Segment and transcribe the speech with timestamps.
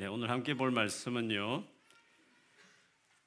[0.00, 1.62] 네, 오늘 함께 볼 말씀은요.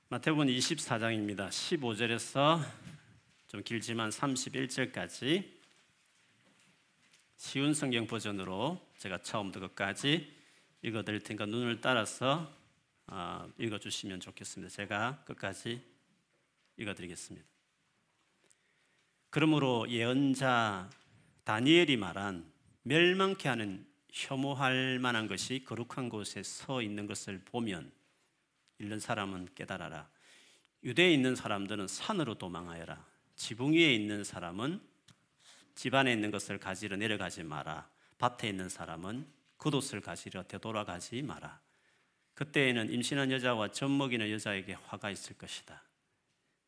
[0.09, 1.49] 마태복음 24장입니다.
[1.49, 2.65] 15절에서
[3.45, 5.47] 좀 길지만 31절까지
[7.35, 10.33] 쉬운 성경 버전으로 제가 처음부터 끝까지
[10.81, 12.51] 읽어 드릴 테니까 눈을 따라서
[13.05, 14.73] 아, 읽어 주시면 좋겠습니다.
[14.73, 15.79] 제가 끝까지
[16.77, 17.47] 읽어 드리겠습니다.
[19.29, 20.89] 그러므로 예언자
[21.43, 22.51] 다니엘이 말한
[22.81, 27.91] 멸망케 하는 혐오할 만한 것이 거룩한 곳에 서 있는 것을 보면
[28.77, 30.07] 읽는 사람은 깨달아라.
[30.83, 33.03] 유대에 있는 사람들은 산으로 도망하여라.
[33.35, 34.79] 지붕 위에 있는 사람은
[35.73, 37.89] 집 안에 있는 것을 가지러 내려가지 마라.
[38.19, 39.25] 밭에 있는 사람은
[39.57, 41.59] 겉옷을 가지러 되돌아가지 마라.
[42.35, 45.81] 그때에는 임신한 여자와 젖 먹이는 여자에게 화가 있을 것이다.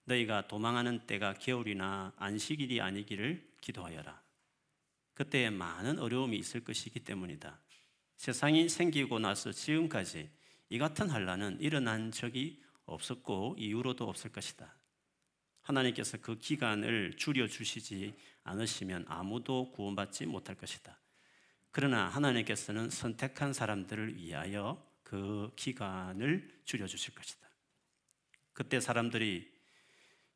[0.05, 4.24] 너희가 도망하는 때가 겨울이나 안식일이 아니기를 기도하여라.
[5.16, 7.60] 그때에 많은 어려움이 있을 것이기 때문이다.
[8.18, 10.30] 세상이 생기고 나서 지금까지
[10.70, 14.76] 이 같은 환란은 일어난 적이 없었고 이후로도 없을 것이다.
[15.62, 18.13] 하나님께서 그 기간을 줄여 주시지
[18.44, 20.99] 않으시면 아무도 구원받지 못할 것이다.
[21.72, 27.50] 그러나 하나님께서는 선택한 사람들을 위하여 그 기간을 줄여 주실 것이다.
[28.54, 29.52] 그때 사람들이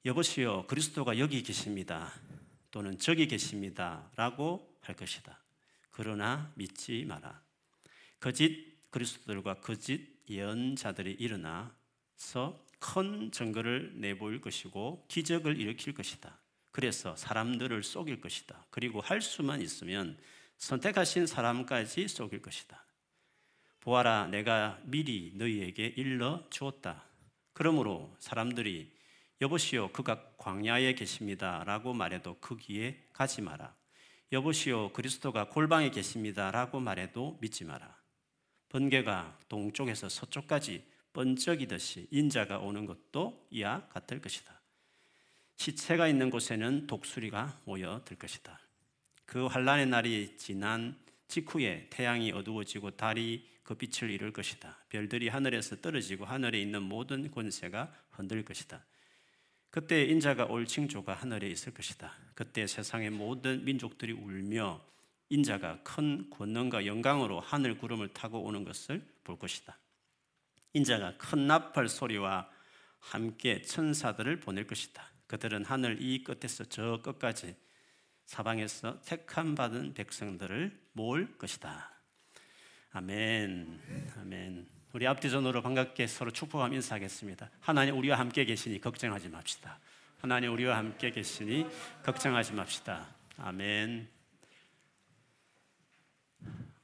[0.05, 2.13] 여보시오 그리스도가 여기 계십니다.
[2.71, 4.11] 또는 저기 계십니다.
[4.15, 5.39] 라고 할 것이다.
[5.91, 7.41] 그러나 믿지 마라.
[8.19, 16.39] 거짓 그리스도들과 거짓 예언자들이 일어나서 큰 증거를 내보일 것이고 기적을 일으킬 것이다.
[16.71, 18.65] 그래서 사람들을 속일 것이다.
[18.69, 20.17] 그리고 할 수만 있으면
[20.57, 22.85] 선택하신 사람까지 속일 것이다.
[23.79, 27.03] 보아라, 내가 미리 너희에게 일러 주었다.
[27.53, 28.93] 그러므로 사람들이
[29.41, 31.63] 여보시오, 그가 광야에 계십니다.
[31.65, 33.73] 라고 말해도 거기에 가지 마라.
[34.31, 36.51] 여보시오, 그리스도가 골방에 계십니다.
[36.51, 37.97] 라고 말해도 믿지 마라.
[38.69, 44.61] 번개가 동쪽에서 서쪽까지 번쩍이듯이 인자가 오는 것도 이와 같을 것이다.
[45.55, 48.59] 시체가 있는 곳에는 독수리가 모여들 것이다.
[49.25, 54.77] 그 환란의 날이 지난 직후에 태양이 어두워지고 달이 그 빛을 잃을 것이다.
[54.89, 58.85] 별들이 하늘에서 떨어지고 하늘에 있는 모든 권세가 흔들 것이다.
[59.71, 62.11] 그때 인자가 올 징조가 하늘에 있을 것이다.
[62.33, 64.81] 그때 세상의 모든 민족들이 울며
[65.29, 69.77] 인자가 큰 권능과 영광으로 하늘 구름을 타고 오는 것을 볼 것이다.
[70.73, 72.49] 인자가 큰 나팔 소리와
[72.99, 75.03] 함께 천사들을 보낼 것이다.
[75.27, 77.55] 그들은 하늘 이 끝에서 저 끝까지
[78.25, 81.91] 사방에서 택함 받은 백성들을 모을 것이다.
[82.91, 83.79] 아멘.
[84.17, 84.78] 아멘.
[84.91, 87.51] 우리 앞뒤전으로 반갑게 서로 축복하며 인사하겠습니다.
[87.59, 89.77] 하나님 우리와 함께 계시니 걱정하지 맙시다.
[90.17, 91.67] 하나님 우리와 함께 계시니
[92.01, 93.07] 걱정하지 맙시다.
[93.37, 94.09] 아멘.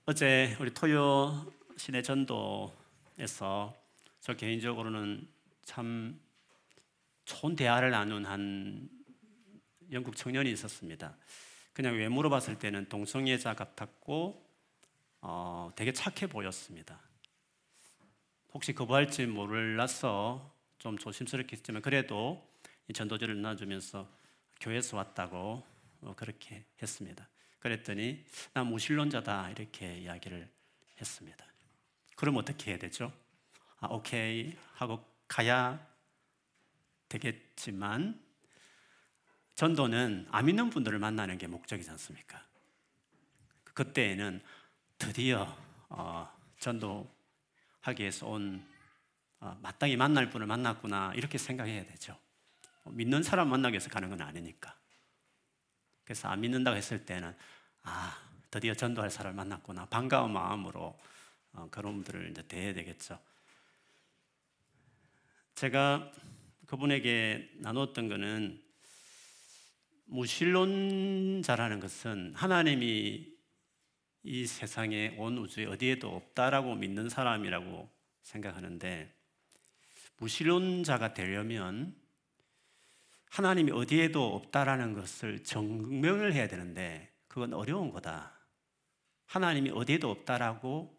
[0.06, 3.76] 어제 우리 토요 시내 전도에서
[4.20, 5.28] 저 개인적으로는
[5.64, 6.20] 참
[7.26, 8.88] 좋은 대화를 나눈 한
[9.92, 11.18] 영국 청년이 있었습니다.
[11.74, 14.46] 그냥 외모로 봤을 때는 동성애자 같았고
[15.22, 17.00] 어, 되게 착해 보였습니다.
[18.56, 22.50] 혹시 거부할지 몰라서 좀 조심스럽게 했지만 그래도
[22.94, 24.10] 전도지를 나눠주면서
[24.62, 25.62] 교회에서 왔다고
[26.00, 27.28] 어, 그렇게 했습니다.
[27.60, 28.24] 그랬더니
[28.54, 30.50] 나 무신론자다 이렇게 이야기를
[31.02, 31.46] 했습니다.
[32.16, 33.12] 그럼 어떻게 해야 되죠?
[33.82, 35.86] 아, 오케이 하고 가야
[37.10, 38.24] 되겠지만
[39.56, 42.42] 전도는 안 믿는 분들을 만나는 게 목적이지 않습니까?
[43.74, 44.42] 그때에는
[44.98, 45.58] 드디어
[45.90, 47.15] 어, 전도
[47.86, 48.66] 하기 위해서 온
[49.40, 52.18] 어, 마땅히 만날 분을 만났구나 이렇게 생각해야 되죠.
[52.86, 54.76] 믿는 사람 만나기 위해서 가는 건 아니니까.
[56.04, 57.36] 그래서 안 믿는다고 했을 때는
[57.84, 58.18] 아
[58.50, 60.98] 드디어 전도할 사람을 만났구나 반가운 마음으로
[61.54, 63.20] 어, 그런 분들을 이제 대해야 되겠죠.
[65.54, 66.12] 제가
[66.66, 68.64] 그분에게 나눴던 것은
[70.06, 73.35] 무신론자라는 것은 하나님이
[74.28, 77.88] 이 세상에 온 우주에 어디에도 없다라고 믿는 사람이라고
[78.24, 79.14] 생각하는데
[80.18, 81.96] 무신론자가 되려면
[83.30, 88.34] 하나님이 어디에도 없다라는 것을 증명을 해야 되는데 그건 어려운 거다.
[89.28, 90.98] 하나님이 어디에도 없다라고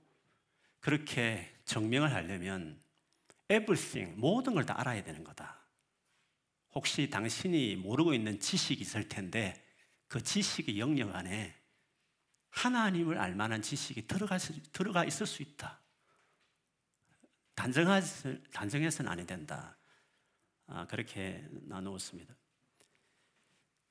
[0.79, 2.81] 그렇게 증명을 하려면
[3.49, 5.59] everything 모든 걸 다 알아야 되는 거다.
[6.75, 9.65] 혹시 당신이 모르고 있는 지식이 있을 텐데
[10.07, 11.66] 그 지식의 영역 안에
[12.57, 14.39] 하나님을 알 만한 지식이 들어가,
[14.73, 15.79] 들어가 있을 수 있다.
[17.55, 19.77] 단정해서는 안 된다.
[20.67, 22.35] 아, 그렇게 나누었습니다.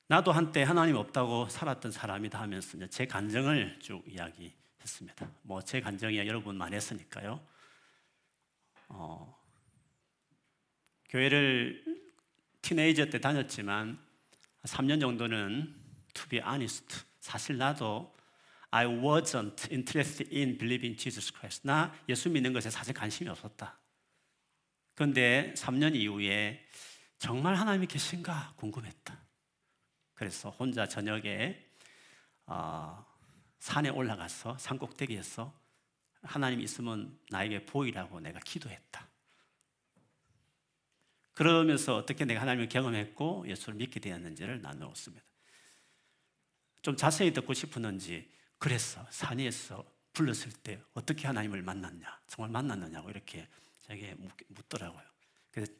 [0.07, 5.31] 나도 한때 하나님 없다고 살았던 사람이다 하면서 제 간정을 쭉 이야기했습니다.
[5.43, 7.39] 뭐 제 간정이야 여러분 많이 했으니까요.
[8.87, 9.39] 어,
[11.09, 11.83] 교회를
[12.61, 13.99] 티네이저 때 다녔지만
[14.63, 15.75] 3년 정도는
[16.29, 18.14] be honest 사실 나도
[18.75, 21.65] I wasn't interested in believing Jesus Christ.
[21.65, 23.79] 나 예수 믿는 것에 사실 관심이 없었다.
[24.95, 26.67] 그런데 3년 이후에
[27.17, 29.17] 정말 하나님이 계신가 궁금했다.
[30.13, 31.65] 그래서 혼자 저녁에
[32.47, 33.05] 어,
[33.59, 35.57] 산에 올라가서 산 꼭대기에서
[36.23, 39.07] 하나님 있으면 나에게 보이라고 내가 기도했다.
[41.31, 45.23] 그러면서 어떻게 내가 하나님을 경험했고 예수를 믿게 되었는지를 나누었습니다.
[46.81, 49.05] 좀 자세히 듣고 싶었는지 그랬어.
[49.09, 52.21] 산에서 불렀을 때 어떻게 하나님을 만났냐?
[52.27, 53.47] 정말 만났느냐고 이렇게
[53.81, 54.15] 저에게
[54.47, 55.03] 묻더라고요.
[55.51, 55.71] 그래서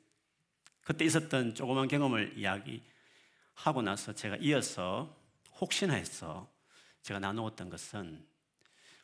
[0.82, 5.18] 그때 있었던 조그만 경험을 이야기하고 나서 제가 이어서
[5.60, 6.52] 혹시나 해서
[7.02, 8.26] 제가 나누었던 것은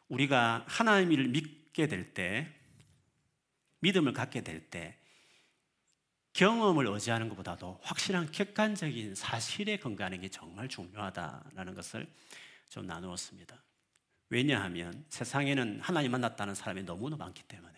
[0.10, 2.54] 우리가 하나님을 믿게 될 때,
[3.80, 4.98] 믿음을 갖게 될 때,
[6.34, 12.08] 경험을 의지하는 것보다도 확실한 객관적인 사실에 근거하는 게 정말 중요하다라는 것을
[12.72, 13.62] 좀 나누었습니다.
[14.30, 17.78] 왜냐하면 세상에는 하나님 만났다는 사람이 너무나 많기 때문에.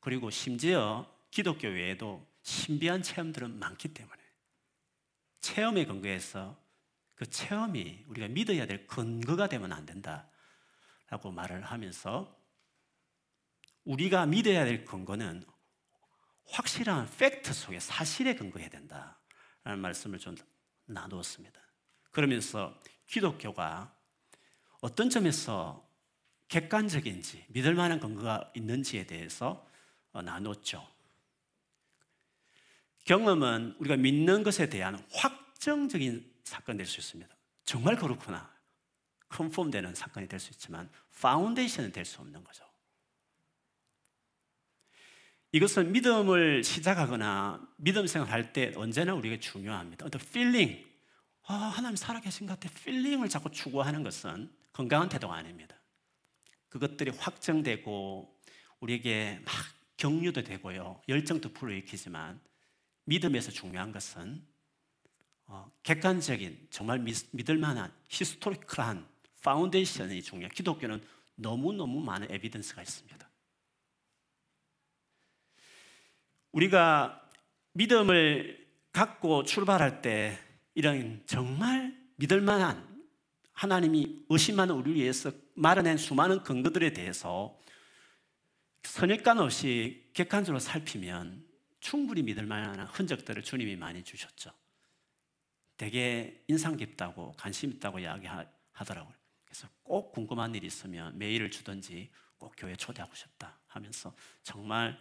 [0.00, 4.22] 그리고 심지어 기독교 외에도 신비한 체험들은 많기 때문에.
[5.42, 6.58] 체험에 근거해서
[7.14, 10.30] 그 체험이 우리가 믿어야 될 근거가 되면 안 된다
[11.08, 12.34] 라고 말을 하면서
[13.84, 15.44] 우리가 믿어야 될 근거는
[16.46, 19.20] 확실한 팩트 속에 사실에 근거해야 된다
[19.64, 20.34] 라는 말씀을 좀
[20.86, 21.60] 나누었습니다.
[22.10, 23.94] 그러면서 기독교가
[24.80, 25.84] 어떤 점에서
[26.48, 29.66] 객관적인지 믿을 만한 근거가 있는지에 대해서
[30.12, 30.86] 어, 나눴죠.
[33.04, 37.34] 경험은 우리가 믿는 것에 대한 확정적인 사건이 될 수 있습니다.
[37.64, 38.52] 정말 그렇구나.
[39.28, 40.88] confirm 되는 사건이 될 수 있지만
[41.20, 42.64] foundation은 될 수 없는 거죠.
[45.52, 50.04] 이것은 믿음을 시작하거나 믿음 생활할 때 언제나 우리에게 중요합니다.
[50.06, 50.84] 어떤 feeling,
[51.46, 52.74] 아, 하나님 살아계신 것 같아.
[52.80, 55.76] feeling을 자꾸 추구하는 것은 건강한 태도가 아닙니다.
[56.70, 58.40] 그것들이 확정되고
[58.80, 59.54] 우리에게 막
[59.96, 61.02] 격려도 되고요.
[61.08, 62.40] 열정도 불어일으키지만
[63.04, 64.44] 믿음에서 중요한 것은
[65.46, 69.06] 어, 객관적인 정말 믿을 만한 historical한
[69.42, 70.48] foundation이 중요해요.
[70.48, 71.04] 기독교는
[71.34, 73.28] 너무너무 많은 evidence가 있습니다.
[76.52, 77.28] 우리가
[77.72, 80.38] 믿음을 갖고 출발할 때
[80.74, 82.94] 이런 정말 믿을 만한
[83.52, 87.58] 하나님이 의심하는 우리를 위해서 마련한 수많은 근거들에 대해서
[88.82, 91.44] 선입관 없이 객관적으로 살피면
[91.80, 94.50] 충분히 믿을 만한 흔적들을 주님이 많이 주셨죠.
[95.76, 99.14] 되게 인상 깊다고 관심 있다고 이야기하더라고요.
[99.44, 104.98] 그래서 꼭 궁금한 일이 있으면 메일을 주든지 꼭 교회 초대하고 싶다 하면서 정말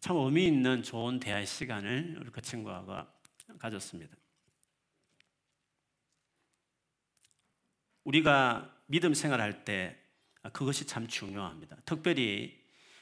[0.00, 3.12] 참 의미 있는 좋은 대화의 시간을 우리 그 친구가
[3.58, 4.16] 가졌습니다.
[8.06, 9.96] 우리가 믿음 생활할 때
[10.52, 11.76] 그것이 참 중요합니다.
[11.84, 12.56] 특별히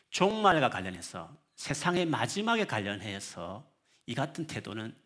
[0.09, 3.71] 종말과 관련해서 세상의 마지막에 관련해서
[4.06, 4.97] 이 같은 태도는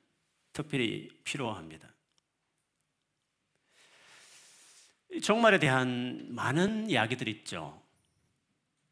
[0.53, 1.89] 특별히 필요합니다.
[5.23, 7.83] 종말에 대한 많은 이야기들이 있죠.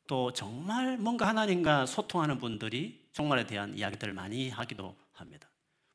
[0.08, 5.48] 또 정말 뭔가 하나님과 소통하는 분들이 종말에 대한 이야기들을 많이 하기도 합니다.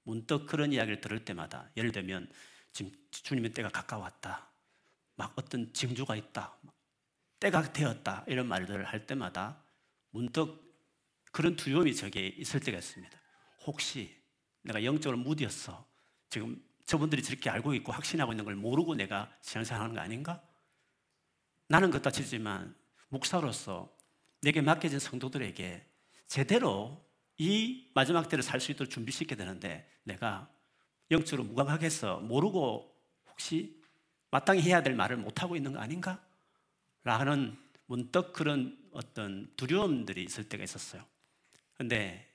[0.03, 2.31] 문득 그런 이야기를 들을 때마다 예를 들면
[2.71, 4.50] 지금 주님의 때가 가까웠다.
[5.21, 6.57] 막 어떤 징조가 있다.
[7.39, 8.25] 때가 되었다.
[8.27, 9.63] 이런 말들을 할 때마다
[10.09, 10.59] 문득
[11.31, 13.21] 그런 두려움이 저게 있을 때가 있습니다.
[13.67, 14.19] 혹시
[14.63, 15.87] 내가 영적으로 무디었어.
[16.27, 20.41] 지금 저분들이 저렇게 알고 있고 확신하고 있는 걸 모르고 내가 신앙생활하는 거 아닌가?
[21.67, 22.75] 나는 그렇다 치지만
[23.09, 23.95] 목사로서
[24.41, 25.85] 내게 맡겨진 성도들에게
[26.25, 30.51] 제대로 이 마지막 때를 살 수 있도록 준비시켜야 되는데 내가
[31.11, 32.91] 영적으로 무감하겠어 모르고
[33.29, 33.80] 혹시
[34.31, 36.23] 마땅히 해야 될 말을 못하고 있는 거 아닌가?
[37.03, 41.05] 라는 문득 그런 어떤 두려움들이 있을 때가 있었어요.
[41.75, 42.27] 근데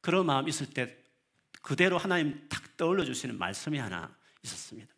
[0.00, 0.96] 그런 마음 있을 때
[1.62, 4.92] 그대로 하나님 탁 떠올려 주시는 말씀이 하나 있었습니다.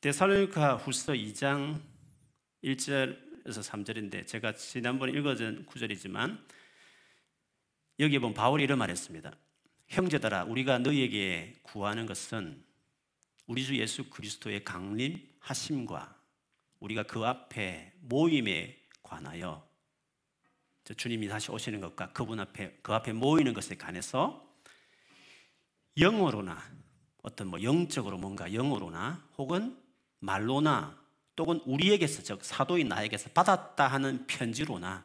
[0.00, 1.80] 데살로니가 후서 2장
[2.64, 6.44] 1절 에서 3절인데 제가 지난번에 읽어준 구절이지만
[8.00, 9.32] 여기에 보면 바울이 이런 말했습니다.
[9.86, 12.65] 형제들아 우리가 너희에게 구하는 것은
[13.46, 16.16] 우리 주 예수 그리스도의 강림 하심과
[16.80, 19.66] 우리가 그 앞에 모임에 관하여
[20.96, 24.46] 주님이 다시 오시는 것과 그분 앞에 그 앞에 모이는 것에 관해서
[25.98, 26.62] 영어로나
[27.22, 29.80] 어떤 뭐 영적으로 뭔가 영어로나 혹은
[30.20, 31.00] 말로나
[31.34, 35.04] 또는 우리에게서 즉 사도인 나에게서 받았다 하는 편지로나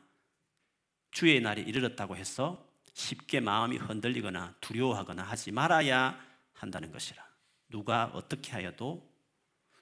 [1.11, 6.19] 주의 날이 이르렀다고 해서 쉽게 마음이 흔들리거나 두려워하거나 하지 말아야
[6.53, 7.30] 한다는 것이라.
[7.71, 9.09] 누가 어떻게 하여도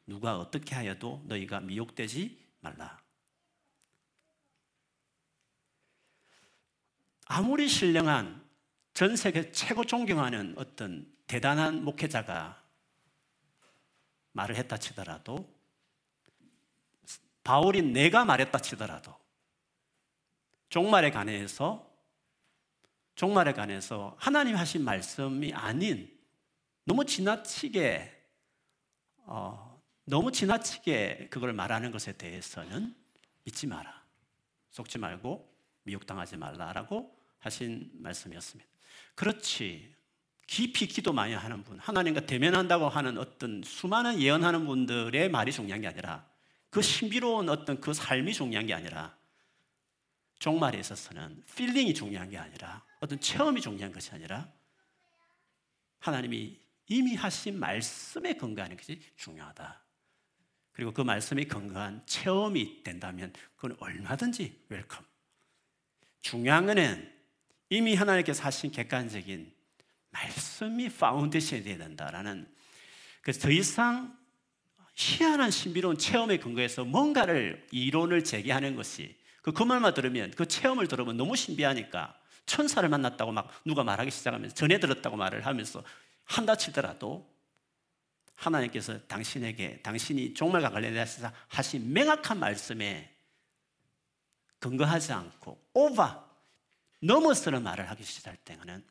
[0.05, 3.00] 누가 어떻게 하여도 너희가 미혹되지 말라.
[7.25, 8.43] 아무리 신령한
[8.93, 12.62] 전 세계 최고 존경하는 어떤 대단한 목회자가
[14.31, 15.48] 말을 했다 치더라도
[17.43, 19.15] 바울이 내가 말했다 치더라도
[20.69, 21.88] 종말에 관해서
[23.15, 26.19] 종말에 관해서 하나님 하신 말씀이 아닌
[26.89, 28.19] 너무 지나치게
[29.27, 32.96] 어, 너무 지나치게 그걸 말하는 것에 대해서는
[33.43, 34.03] 믿지 마라.
[34.72, 35.48] 속지 말고
[35.84, 38.67] 미혹당하지 말라라고 하신 말씀이었습니다.
[39.13, 39.93] 그렇지.
[40.48, 45.88] 깊이 기도 많이 하는 분, 하나님과 대면한다고 하는 어떤 수많은 예언하는 분들의 말이 중요한 게
[45.88, 46.27] 아니라
[46.72, 49.15] 그 신비로운 어떤 그 삶이 중요한 게 아니라
[50.39, 54.51] 종말에 있어서는 feeling이 중요한 게 아니라 어떤 체험이 중요한 것이 아니라
[56.00, 59.81] 하나님이 이미 하신 말씀에 근거하는 것이 중요하다.
[60.72, 65.06] 그리고 그 말씀이 근거한 체험이 된다면 그건 얼마든지 welcome.
[66.22, 67.13] 중요한 것은
[67.69, 69.53] 이미 하나님께서 하신 객관적인
[70.10, 72.48] 말씀이 foundation이 되어야 된다라는
[73.22, 74.17] 그래서 더 이상
[74.96, 81.15] 희한한 신비로운 체험에 근거해서 뭔가를 이론을 제기하는 것이 그, 그 말만 들으면 그 체험을 들으면
[81.15, 85.84] 너무 신비하니까 천사를 만났다고 막 누가 말하기 시작하면서 전해 들었다고 말을 하면서
[86.30, 87.28] 한다 치더라도
[88.36, 93.14] 하나님께서 당신에게 당신이 종말과 관련해서 하신 명확한 말씀에
[94.60, 96.30] 근거하지 않고 오바
[97.02, 98.86] 넘어서는 말을 하기 시작할 때는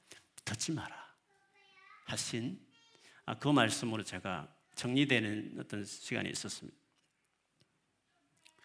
[0.44, 0.96] 듣지 마라
[2.06, 2.60] 하신
[3.24, 6.76] 아, 그 말씀으로 제가 정리되는 어떤 시간이 있었습니다.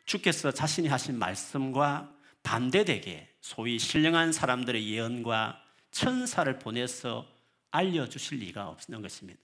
[0.06, 5.62] 주께서 자신이 하신 말씀과 반대되게 소위 신령한 사람들의 예언과
[5.92, 7.33] 천사를 보내서
[7.74, 9.42] 알려주실 리가 없는 것입니다.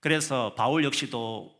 [0.00, 1.58] 그래서 바울 역시도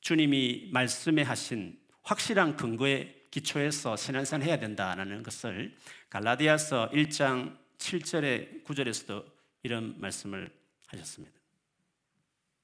[0.00, 5.76] 주님이 말씀에 하신 확실한 근거에 기초해서 신앙생활 해야 된다는 것을
[6.08, 9.24] 갈라디아서 1장 7절에 9절에서도
[9.62, 10.50] 이런 말씀을
[10.88, 11.38] 하셨습니다.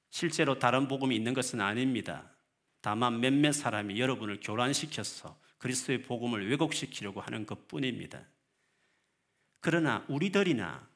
[0.09, 2.29] 실제로 다른 복음이 있는 것은 아닙니다.
[2.81, 8.21] 다만 몇몇 사람이 여러분을 교란시켜서 그리스도의 복음을 왜곡시키려고 하는 것 뿐입니다.
[9.61, 10.87] 그러나 우리들이나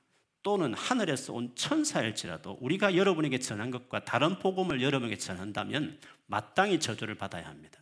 [0.43, 7.48] 또는 하늘에서 온 천사일지라도 우리가 여러분에게 전한 것과 다른 복음을 여러분에게 전한다면 마땅히 저주를 받아야
[7.48, 7.79] 합니다.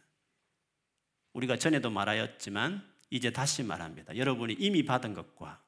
[1.33, 4.17] 우리가 전에도 말하였지만 이제 다시 말합니다.
[4.17, 5.61] 여러분이 이미 받은 것과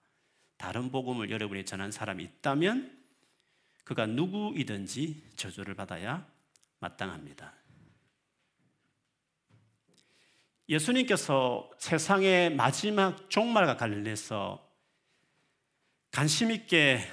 [0.57, 2.99] 다른 복음을 여러분이 전한 사람이 있다면
[3.83, 6.27] 그가 누구이든지 저주를 받아야
[6.79, 7.53] 마땅합니다.
[10.69, 14.70] 예수님께서 세상의 마지막 종말과 관련해서
[16.11, 17.07] 관심 있게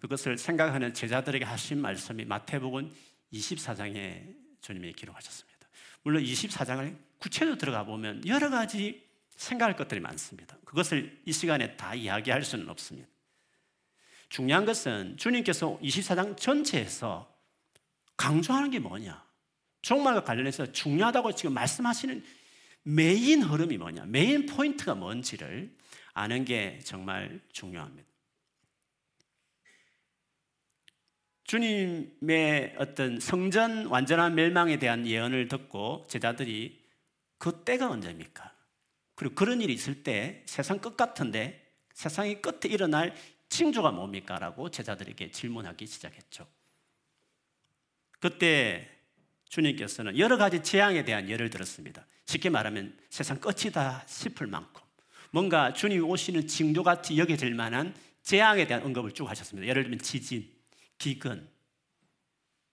[0.00, 2.92] 그것을 생각하는 제자들에게 하신 말씀이 마태복음
[3.32, 5.68] 24장에 주님이 기록하셨습니다.
[6.02, 9.02] 물론 24장을 구체적으로 들어가 보면 여러 가지
[9.36, 10.56] 생각할 것들이 많습니다.
[10.64, 13.08] 그것을 이 시간에 다 이야기할 수는 없습니다.
[14.28, 17.32] 중요한 것은 주님께서 24장 전체에서
[18.16, 19.24] 강조하는 게 뭐냐?
[19.82, 22.24] 종말과 관련해서 중요하다고 지금 말씀하시는
[22.84, 24.04] 메인 흐름이 뭐냐?
[24.06, 25.74] main point가 뭔지를
[26.12, 28.11] 아는 게 정말 중요합니다.
[31.52, 36.80] 주님의 어떤 성전 완전한 멸망에 대한 예언을 듣고 제자들이
[37.36, 38.50] 그 때가 언제입니까?
[39.14, 43.14] 그리고 그런 일이 있을 때 세상 끝 같은데 세상의 끝에 일어날
[43.50, 44.38] 징조가 뭡니까?
[44.38, 46.46] 라고 제자들에게 질문하기 시작했죠.
[48.18, 48.88] 그때
[49.50, 52.06] 주님께서는 여러 가지 재앙에 대한 예를 들었습니다.
[52.24, 54.82] 쉽게 말하면 세상 끝이다 싶을 만큼
[55.30, 59.68] 뭔가 주님이 오시는 징조 같이 여겨질 만한 재앙에 대한 언급을 쭉 하셨습니다.
[59.68, 60.61] 예를 들면 지진,
[61.02, 61.50] 기근,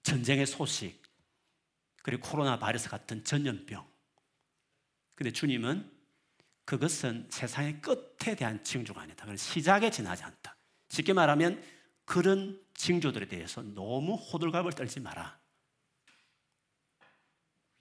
[0.04, 1.02] 전쟁의 소식,
[2.04, 3.84] 그리고 코로나 바이러스 같은 전염병.
[5.16, 5.92] 근데 주님은
[6.64, 9.22] 그것은 세상의 끝에 대한 징조가 아니다.
[9.24, 10.56] 그건 시작에 지나지 않다.
[10.90, 11.60] 쉽게 말하면
[12.06, 15.40] 그런 징조들에 대해서 너무 호들갑을 떨지 마라.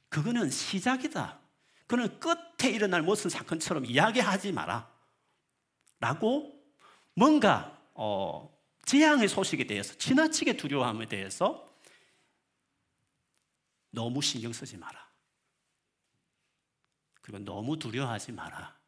[0.08, 1.40] 그거는 시작이다.
[1.86, 4.90] 그는 끝에 일어날 무슨 사건처럼 이야기하지 마라.
[6.00, 6.58] 라고
[7.12, 8.57] 뭔가 어,
[8.88, 11.70] 재앙의 소식에 대해서 지나치게 두려워함에 대해서
[13.90, 15.06] 너무 신경 쓰지 마라.
[17.20, 18.78] 그리고 너무 두려워하지 마라.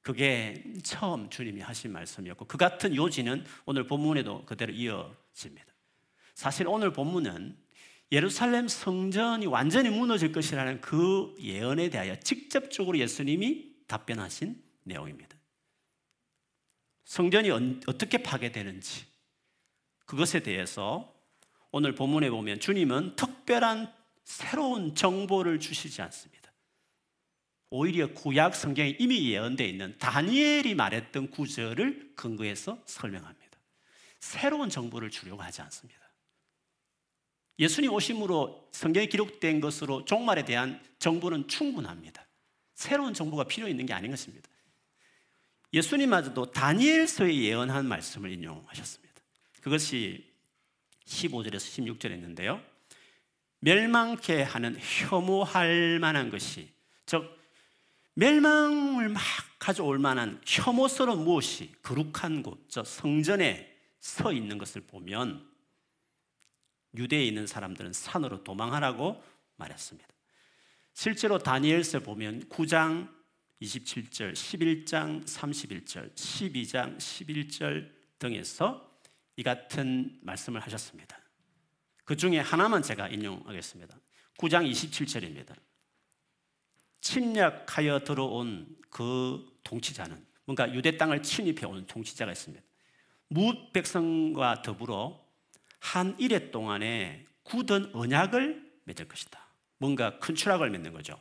[0.00, 5.72] 그게 처음 주님이 하신 말씀이었고 그 같은 요지는 오늘 본문에도 그대로 이어집니다.
[6.34, 7.56] 사실 오늘 본문은
[8.10, 15.36] 예루살렘 성전이 완전히 무너질 것이라는 그 예언에 대하여 직접적으로 예수님이 답변하신 내용입니다.
[17.04, 17.50] 성전이
[17.86, 19.17] 어떻게 파괴되는지
[20.08, 21.14] 그것에 대해서
[21.70, 23.92] 오늘 본문에 보면 주님은 특별한
[24.24, 26.50] 새로운 정보를 주시지 않습니다.
[27.68, 33.58] 오히려 구약 성경에 이미 예언되어 있는 다니엘이 말했던 구절을 근거해서 설명합니다.
[34.18, 36.00] 새로운 정보를 주려고 하지 않습니다.
[37.58, 42.26] 예수님 오심으로 성경에 기록된 것으로 종말에 대한 정보는 충분합니다.
[42.74, 44.48] 새로운 정보가 필요 있는 게 아닌 것입니다.
[45.74, 49.07] 예수님마저도 다니엘서에 예언한 말씀을 인용하셨습니다.
[49.68, 50.24] 그것이
[51.04, 51.58] 15절에서
[51.98, 52.62] 16절에 있는데요.
[53.60, 56.72] 멸망케 하는 혐오할 만한 것이
[57.04, 57.38] 즉
[58.14, 59.22] 멸망을 막
[59.58, 65.46] 가져올 만한 혐오스러운 무엇이 거룩한 곳, 저 성전에 서 있는 것을 보면
[66.96, 69.22] 유대에 있는 사람들은 산으로 도망하라고
[69.56, 70.08] 말했습니다.
[70.94, 73.12] 실제로 다니엘서 보면 9장
[73.60, 78.87] 27절, 11장 31절, 12장 11절 등에서
[79.38, 81.16] 이 같은 말씀을 하셨습니다.
[82.04, 83.96] 그 중에 하나만 제가 인용하겠습니다.
[84.36, 85.54] 9장 27절입니다.
[87.00, 92.64] 침략하여 들어온 그 통치자는 뭔가 유대 땅을 침입해 온 통치자가 있습니다.
[93.28, 95.24] 무 백성과 더불어
[95.78, 99.38] 한 일해 동안에 굳은 언약을 맺을 것이다.
[99.76, 101.16] 뭔가 큰 추락을 맺는 거죠.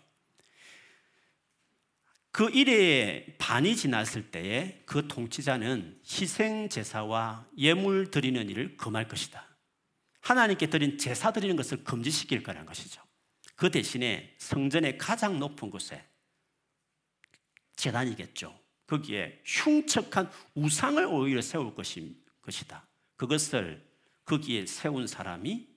[2.32, 9.46] 그 일에 반이 지났을 때에 그 통치자는 희생 제사와 예물 드리는 일을 금할 것이다.
[10.22, 13.02] 하나님께 드린 제사 드리는 것을 금지시킬 거라는 것이죠.
[13.56, 16.04] 그 대신에 성전의 가장 높은 곳에
[17.76, 18.60] 재단이겠죠.
[18.88, 22.88] 거기에 흉측한 우상을 오히려 세울 것이다.
[23.16, 23.86] 그것을
[24.26, 25.68] 거기에 세운 사람이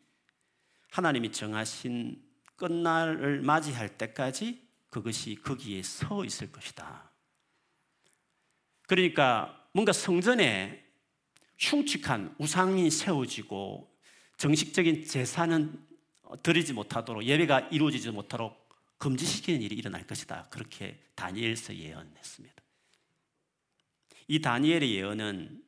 [0.91, 2.23] 하나님이 정하신
[2.57, 7.11] 끝날을 맞이할 때까지 그것이 거기에 서 있을 것이다.
[8.87, 10.85] 그러니까 뭔가 성전에
[11.59, 13.89] 흉측한 우상이 세워지고
[14.37, 15.87] 정식적인 제사는
[16.43, 20.49] 드리지 못하도록 예배가 이루어지지 못하도록 금지시키는 일이 일어날 것이다.
[20.51, 22.55] 그렇게 다니엘서 예언했습니다.
[24.29, 25.63] 이 다니엘의 예언은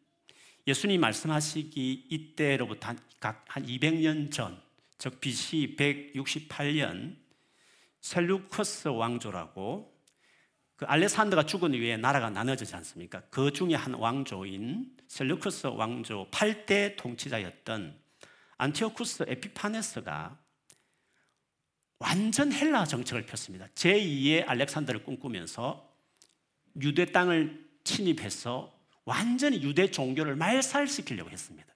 [0.66, 4.62] 예수님 말씀하시기 이때로부터 약 한 200년 전,
[4.98, 7.21] 즉 BC 168년
[8.02, 9.90] 셀루커스 왕조라고
[10.76, 13.22] 그 알렉산더가 죽은 이후에 나라가 나눠지지 않습니까?
[13.30, 17.98] 그 중에 한 왕조인 셀루커스 왕조 8대 통치자였던
[18.58, 20.38] 안티오쿠스 에피파네스가
[21.98, 23.68] 완전 헬라 정책을 폈습니다.
[23.74, 25.88] 제2의 알렉산더를 꿈꾸면서
[26.80, 31.72] 유대 땅을 침입해서 완전히 유대 종교를 말살시키려고 했습니다.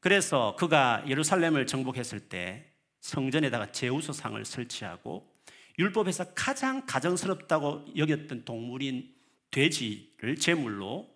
[0.00, 2.73] 그래서 그가 예루살렘을 정복했을 때
[3.04, 5.30] 성전에다가 제우스상을 설치하고
[5.78, 9.14] 율법에서 가장 가정스럽다고 여겼던 동물인
[9.50, 11.14] 돼지를 제물로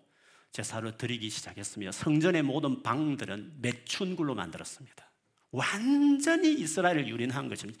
[0.51, 5.09] 제사로 드리기 시작했으며 성전의 모든 방들은 매춘굴로 만들었습니다.
[5.49, 7.79] 완전히 이스라엘을 유린한 것입니다.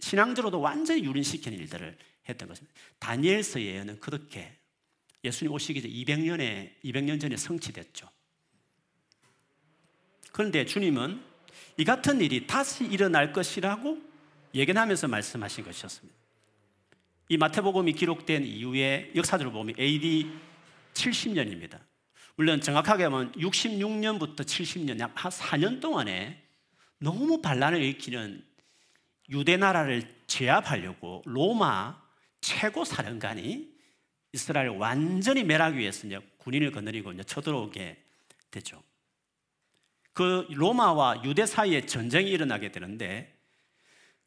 [0.00, 1.96] 신앙적으로도 완전히 유린시키는 일들을
[2.28, 2.74] 했던 것입니다.
[2.98, 4.58] 다니엘서 예언은 그렇게
[5.22, 8.10] 예수님 오시기 전 200년에 200년 전에 성취됐죠.
[10.32, 11.27] 그런데 주님은
[11.78, 13.98] 이 같은 일이 다시 일어날 것이라고
[14.52, 16.18] 예견하면서 말씀하신 것이었습니다.
[17.28, 20.28] 이 마태복음이 기록된 이후에 역사적으로 보면 AD
[20.92, 21.78] 70년입니다.
[22.34, 26.42] 물론 정확하게 하면 66년부터 70년, 약 4년 동안에
[26.98, 28.44] 너무 반란을 일으키는
[29.30, 32.00] 유대 나라를 제압하려고 로마
[32.40, 33.68] 최고 사령관이
[34.32, 38.02] 이스라엘 완전히 멸하기 위해서 군인을 거느리고 쳐들어오게
[38.50, 38.82] 되죠.
[40.18, 43.38] 그 로마와 유대 사이에 전쟁이 일어나게 되는데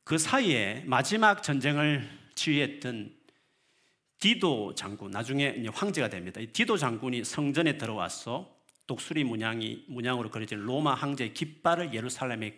[0.05, 3.13] 그 사이에 마지막 전쟁을 지휘했던
[4.17, 6.39] 디도 장군, 나중에 황제가 됩니다.
[6.53, 12.57] 디도 장군이 성전에 들어와서 독수리 문양이 문양으로 그려진 로마 황제의 깃발을 예루살렘의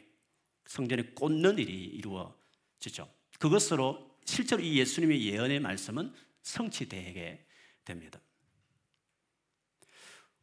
[0.68, 3.10] 성전에 꽂는 일이 이루어지죠.
[3.40, 7.44] 그것으로 실제로 이 예수님의 예언의 말씀은 성취되게
[7.84, 8.20] 됩니다.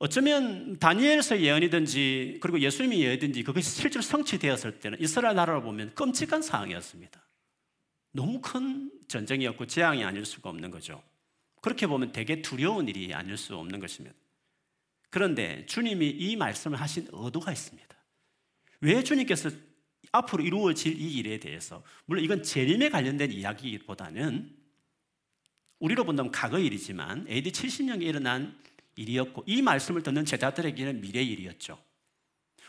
[0.00, 7.22] 어쩌면 다니엘서 예언이든지 그리고 예수님이 예언이든지 그것이 실제로 성취되었을 때는 이스라엘 나라를 보면 끔찍한 상황이었습니다.
[8.12, 11.02] 너무 큰 전쟁이었고 재앙이 아닐 수가 없는 거죠.
[11.60, 14.16] 그렇게 보면 되게 두려운 일이 아닐 수 없는 것입니다.
[15.10, 17.94] 그런데 주님이 이 말씀을 하신 의도가 있습니다.
[18.80, 19.50] 왜 주님께서
[20.12, 24.56] 앞으로 이루어질 이 일에 대해서 물론 이건 재림에 관련된 이야기보다는
[25.78, 28.58] 우리로 본다면 과거 일이지만 AD 70년에 일어난
[29.00, 31.78] 일이었고 이 말씀을 듣는 제자들에게는 미래 일이었죠.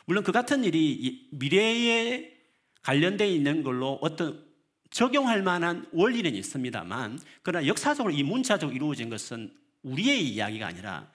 [0.05, 2.37] 물론 그 같은 일이 미래에
[2.83, 4.43] 관련되어 있는 걸로 어떤
[4.89, 11.11] 적용할 만한 원리는 있습니다만 그러나 역사적으로 이 문자적으로 이루어진 것은 우리의 이야기가 아니라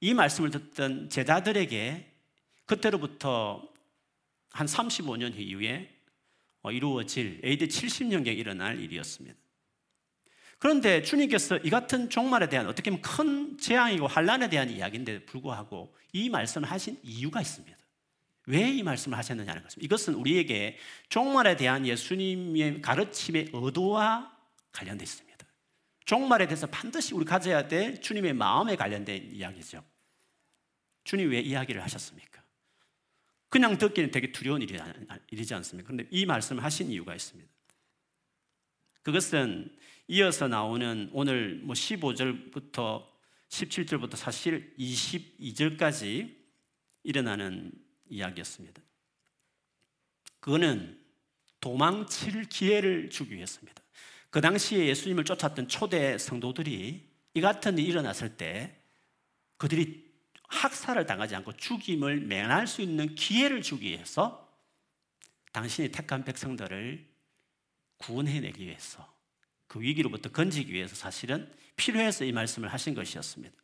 [0.00, 2.06] 이 말씀을 듣던 제자들에게
[2.64, 3.68] 그때로부터
[4.50, 5.90] 한 35년 이후에
[6.62, 9.36] 어, 이루어질 AD 70년경에 일어날 일이었습니다.
[10.60, 16.28] 그런데 주님께서 이 같은 종말에 대한 어떻게 보면 큰 재앙이고 환란에 대한 이야기인데 불구하고 이
[16.30, 17.76] 말씀을 하신 이유가 있습니다.
[18.46, 19.84] 왜 이 말씀을 하셨느냐는 것입니다.
[19.84, 20.76] 이것은 우리에게
[21.08, 24.36] 종말에 대한 예수님의 가르침의 의도와
[24.72, 25.46] 관련되어 있습니다.
[26.04, 29.82] 종말에 대해서 반드시 우리 가져야 될 주님의 마음에 관련된 이야기죠.
[31.04, 32.42] 주님 왜 이야기를 하셨습니까?
[33.48, 34.78] 그냥 듣기는 되게 두려운 일이,
[35.30, 35.86] 일이지 않습니까?
[35.88, 37.50] 그런데 이 말씀을 하신 이유가 있습니다.
[39.02, 39.76] 그것은
[40.12, 43.06] 이어서 나오는 오늘 뭐 15절부터
[43.48, 46.34] 17절부터 사실 22절까지
[47.04, 47.70] 일어나는
[48.08, 48.82] 이야기였습니다.
[50.40, 51.00] 그거는
[51.60, 53.80] 도망칠 기회를 주기 위해서입니다.
[54.30, 58.82] 그 당시에 예수님을 쫓았던 초대 성도들이 이 같은 일이 일어났을 때
[59.58, 60.10] 그들이
[60.48, 64.52] 학살을 당하지 않고 죽임을 면할 수 있는 기회를 주기 위해서
[65.52, 67.08] 당신이 택한 백성들을
[67.98, 69.19] 구원해내기 위해서
[69.70, 73.56] 그 위기로부터 건지기 위해서 사실은 필요해서 이 말씀을 하신 것이었습니다.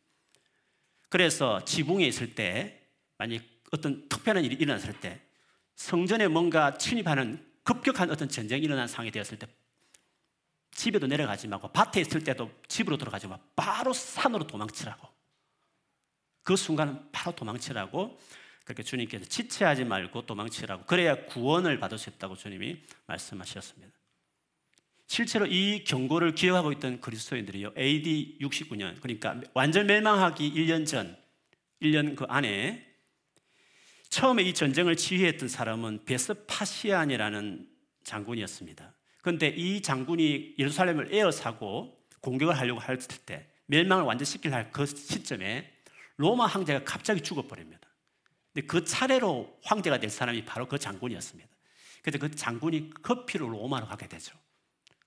[1.09, 2.81] 그래서 지붕에 있을 때
[3.17, 5.19] 만약 어떤 특별한 일이 일어났을 때
[5.75, 9.47] 성전에 뭔가 침입하는 급격한 어떤 전쟁이 일어난 상황이 되었을 때
[10.71, 15.09] 집에도 내려가지 말고 밭에 있을 때도 집으로 들어가지 말고 바로 산으로 도망치라고
[16.43, 18.17] 그 순간은 바로 도망치라고
[18.63, 23.96] 그렇게 주님께서 지체하지 말고 도망치라고 그래야 구원을 받을 수 있다고 주님이 말씀하셨습니다.
[25.07, 27.73] 실제로 이 경고를 기억하고 있던 그리스도인들이요.
[27.77, 31.17] AD 69년 그러니까 완전 멸망하기 1년 전
[31.81, 32.85] 1년 그 안에
[34.09, 37.67] 처음에 이 전쟁을 지휘했던 사람은 베스파시안이라는
[38.03, 38.93] 장군이었습니다.
[39.21, 45.71] 그런데 이 장군이 예루살렘을 에어사고 공격을 하려고 할 때 멸망을 완전시키려 할그 시점에
[46.15, 47.87] 로마 황제가 갑자기 죽어버립니다.
[48.53, 51.49] 근데 그 차례로 황제가 될 사람이 바로 그 장군이었습니다.
[52.01, 54.35] 그래서 그 장군이 커피로 로마로 가게 되죠.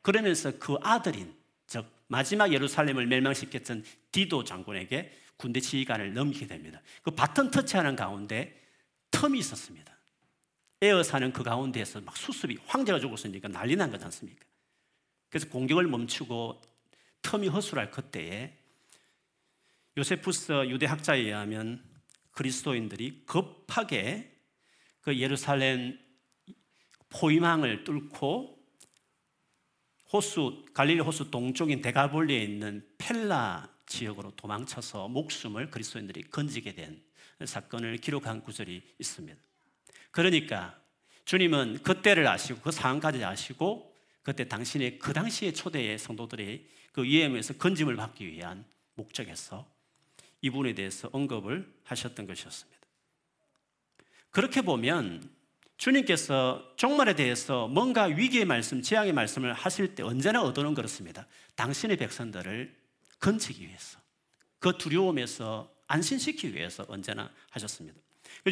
[0.02, 1.34] 그러면서 그 아들인,
[1.66, 6.82] 즉, 마지막 예루살렘을 멸망시켰던 디도 장군에게 군대 지휘관을 넘기게 됩니다.
[7.02, 8.60] 그 바톤 터치하는 가운데
[9.10, 9.96] 텀이 있었습니다.
[10.82, 14.44] 에어사는 그 가운데에서 막 수습이, 황제가 죽었으니까 난리 난 거지 않습니까?
[15.28, 16.60] 그래서 공격을 멈추고
[17.22, 18.56] 텀이 허술할 그때에
[19.96, 21.84] 요세푸스 유대 학자에 의하면
[22.32, 24.32] 그리스도인들이 급하게
[25.00, 25.98] 그 예루살렘
[27.10, 28.59] 포위망을 뚫고
[30.12, 37.02] 호수 갈릴리 호수 동쪽인 데가볼리에 있는 펠라 지역으로 도망쳐서 목숨을 그리스도인들이 건지게 된
[37.44, 39.40] 사건을 기록한 구절이 있습니다.
[40.10, 40.80] 그러니까
[41.24, 47.96] 주님은 그때를 아시고 그 상황까지 아시고 그때 당신의 그 당시의 초대의 성도들이 그 위험에서 건짐을
[47.96, 49.70] 받기 위한 목적에서
[50.42, 52.80] 이 부분에 대해서 언급을 하셨던 것이었습니다.
[54.30, 55.28] 그렇게 보면
[55.80, 61.26] 주님께서 종말에 대해서 뭔가 위기의 말씀, 재앙의 말씀을 하실 때 언제나 얻어는 그렇습니다.
[61.54, 62.76] 당신의 백성들을
[63.18, 63.98] 건지기 위해서,
[64.58, 67.98] 그 두려움에서 안심시키기 위해서 언제나 하셨습니다.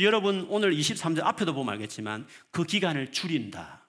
[0.00, 3.86] 여러분 오늘 23절 앞에도 보면 알겠지만 그 기간을 줄인다.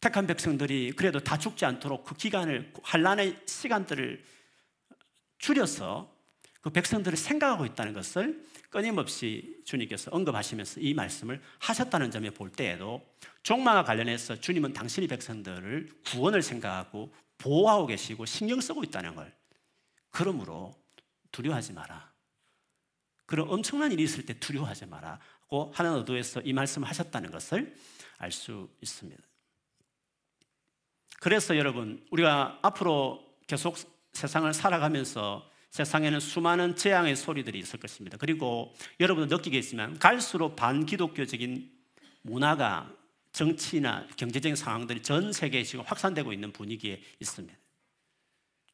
[0.00, 4.24] 택한 백성들이 그래도 다 죽지 않도록 그 기간을 환란의 시간들을
[5.38, 6.12] 줄여서
[6.60, 13.06] 그 백성들을 생각하고 있다는 것을 끊임없이 주님께서 언급하시면서 이 말씀을 하셨다는 점에 볼 때에도
[13.42, 19.34] 종말과 관련해서 주님은 당신의 백성들을 구원을 생각하고 보호하고 계시고 신경 쓰고 있다는 걸
[20.10, 20.74] 그러므로
[21.32, 22.12] 두려워하지 마라.
[23.26, 27.76] 그런 엄청난 일이 있을 때 두려워하지 마라 고 하는 의도에서 이 말씀을 하셨다는 것을
[28.18, 29.22] 알 수 있습니다.
[31.20, 33.76] 그래서 여러분 우리가 앞으로 계속
[34.12, 38.16] 세상을 살아가면서 세상에는 수많은 재앙의 소리들이 있을 것입니다.
[38.16, 41.70] 그리고 여러분도 느끼겠지만 갈수록 반기독교적인
[42.22, 42.90] 문화가
[43.32, 47.54] 정치나 경제적인 상황들이 전 세계에 지금 확산되고 있는 분위기에 있습니다.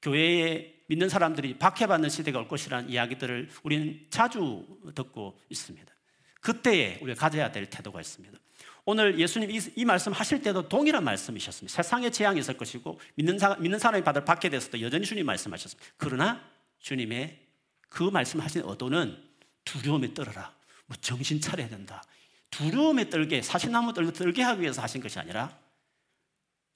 [0.00, 5.92] 교회에 믿는 사람들이 박해받는 시대가 올 것이라는 이야기들을 우리는 자주 듣고 있습니다.
[6.40, 8.38] 그때에 우리가 가져야 될 태도가 있습니다.
[8.84, 11.74] 오늘 예수님 이, 이, 말씀 하실 때도 동일한 말씀이셨습니다.
[11.74, 15.92] 세상에 재앙이 있을 것이고 믿는, 사, 믿는 사람이 받을 받게 때 여전히 주님 말씀하셨습니다.
[15.96, 16.52] 그러나
[16.82, 17.40] 주님의
[17.88, 19.30] 그 말씀하신 의도는
[19.64, 20.54] 두려움에 떨어라.
[20.86, 22.02] 뭐 정신 차려야 된다.
[22.50, 25.58] 두려움에 떨게 사시나무 떨게 하기 위해서 하신 것이 아니라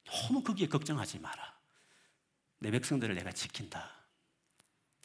[0.05, 1.57] 너무 거기에 걱정하지 마라.
[2.59, 3.91] 내 백성들을 내가 지킨다.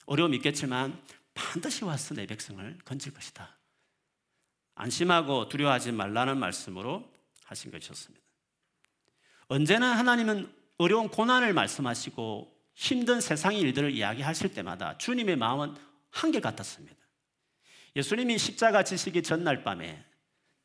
[0.06, 1.02] 어려움이 있겠지만
[1.34, 3.58] 반드시 와서 내 백성을 건질 것이다.
[4.76, 7.12] 안심하고 두려워하지 말라는 말씀으로
[7.46, 8.26] 하신 것이었습니다.
[9.48, 15.76] 언제나 하나님은 어려운 고난을 말씀하시고 힘든 세상의 일들을 이야기하실 때마다 주님의 마음은
[16.10, 16.98] 한결같았습니다.
[17.96, 20.04] 예수님이 십자가 지시기 전날 밤에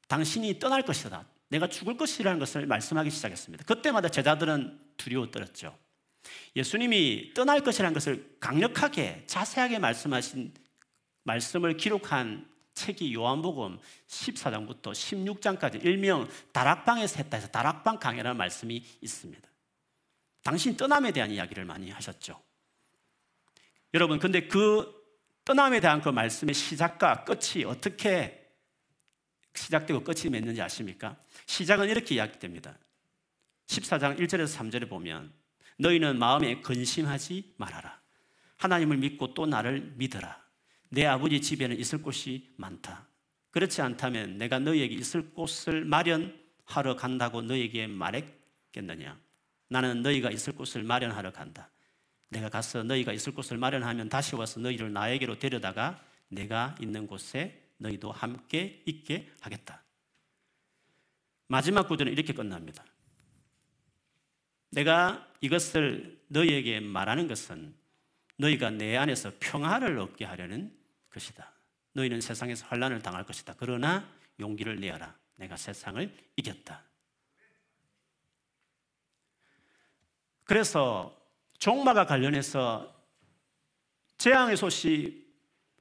[0.09, 1.27] 당신이 떠날 것이다.
[1.49, 3.65] 내가 죽을 것이라는 것을 말씀하기 시작했습니다.
[3.65, 5.77] 그때마다 제자들은 두려워 떨었죠.
[6.57, 10.55] 예수님이 떠날 것이라는 것을 강력하게 자세하게 말씀하신
[11.25, 19.47] 말씀을 기록한 책이 요한복음 14장부터 16장까지 일명 다락방에서 했다 해서 다락방 강해라는 말씀이 있습니다.
[20.47, 22.41] 당신 떠남에 대한 이야기를 많이 하셨죠.
[23.95, 24.95] 여러분, 근데 그
[25.45, 28.47] 떠남에 대한 그 말씀의 시작과 끝이 어떻게
[29.57, 31.17] 시작되고 끝이 맺는지 아십니까?
[31.47, 32.79] 시작은 이렇게 이야기됩니다.
[33.67, 35.33] 14장 1절에서 3절에 보면
[35.81, 38.01] 너희는 마음에 근심하지 말아라.
[38.59, 40.41] 하나님을 믿고 또 나를 믿어라.
[40.91, 43.09] 내 아버지 집에는 있을 곳이 많다.
[43.51, 49.26] 그렇지 않다면 내가 너희에게 있을 곳을 마련하러 간다고 너희에게 말했겠느냐?
[49.69, 51.71] 나는 너희가 있을 곳을 마련하러 간다.
[52.29, 58.13] 내가 가서 너희가 있을 곳을 마련하면 다시 와서 너희를 나에게로 데려다가 내가 있는 곳에 너희도
[58.13, 59.83] 함께 있게 하겠다.
[61.49, 62.85] 마지막 구절은 이렇게 끝납니다.
[64.71, 67.75] 내가 이것을 너희에게 말하는 것은
[68.37, 70.77] 너희가 내 안에서 평화를 얻게 하려는
[71.11, 71.53] 것이다.
[71.93, 73.55] 너희는 세상에서 환란을 당할 것이다.
[73.57, 74.07] 그러나
[74.41, 75.17] 용기를 내어라.
[75.37, 76.83] 내가 세상을 이겼다.
[80.47, 81.15] 그래서
[81.59, 82.95] 종마가 관련해서
[84.17, 85.27] 재앙의 소식,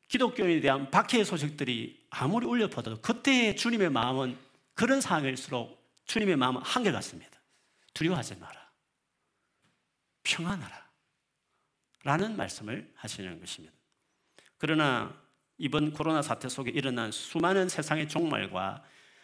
[0.07, 4.37] 기독교인에 대한 박해의 소식들이 아무리 울려 퍼져도 그때의 주님의 마음은
[4.73, 7.31] 그런 상황일수록 주님의 마음은 한결같습니다.
[7.93, 8.71] 두려워하지 마라.
[10.23, 10.85] 평안하라.
[12.03, 13.75] 라는 말씀을 하시는 것입니다.
[14.57, 15.15] 그러나
[15.57, 18.83] 이번 코로나 사태 속에 일어난 수많은 세상의 종말과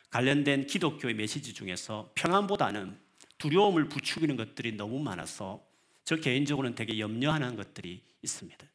[0.09, 2.99] 관련된 기독교의 메시지 중에서 평안보다는
[3.41, 5.65] 두려움을 부추기는 것들이 너무 많아서
[6.03, 8.67] 저 개인적으로는 되게 염려하는 것들이 있습니다.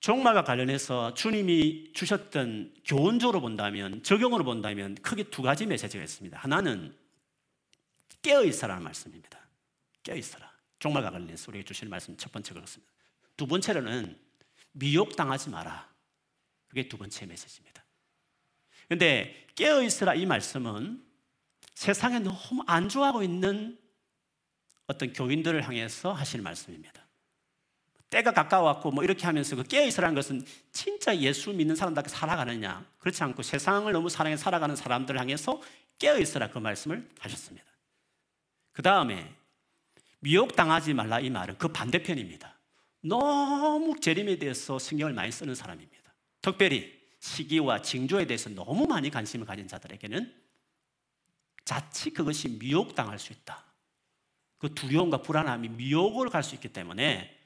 [0.00, 6.38] 종말과 관련해서 주님이 주셨던 교훈적으로 본다면, 적용으로 본다면 크게 두 가지 메시지가 있습니다.
[6.38, 6.96] 하나는
[8.22, 9.38] 깨어 있어라는 말씀입니다.
[10.02, 10.50] 깨어 있어라.
[10.78, 12.90] 종말과 관련해서 우리에게 주시는 말씀 첫 번째 그렇습니다.
[13.36, 14.18] 두 번째로는
[14.72, 15.92] 미혹당하지 마라.
[16.68, 17.81] 그게 두 번째 메시지입니다.
[18.88, 21.02] 근데 깨어 있으라 이 말씀은
[21.74, 23.78] 세상에 너무 안 좋아하고 있는
[24.86, 27.02] 어떤 교인들을 향해서 하시는 말씀입니다.
[28.10, 33.22] 때가 가까웠고 뭐 이렇게 하면서 그 깨어 있으라는 것은 진짜 예수 믿는 사람답게 살아가느냐 그렇지
[33.22, 35.60] 않고 세상을 너무 사랑해 살아가는 사람들 향해서
[35.98, 37.66] 깨어 있으라 그 말씀을 하셨습니다.
[38.72, 39.34] 그 다음에
[40.20, 42.58] 미혹당하지 말라 이 말은 그 반대편입니다.
[43.02, 46.14] 너무 재림에 대해서 신경을 많이 쓰는 사람입니다.
[46.42, 50.34] 특별히 시기와 징조에 대해서 너무 많이 관심을 가진 자들에게는
[51.64, 53.64] 자칫 그것이 미혹당할 수 있다.
[54.58, 57.38] 그 두려움과 불안함이 미혹으로 갈수 있기 때문에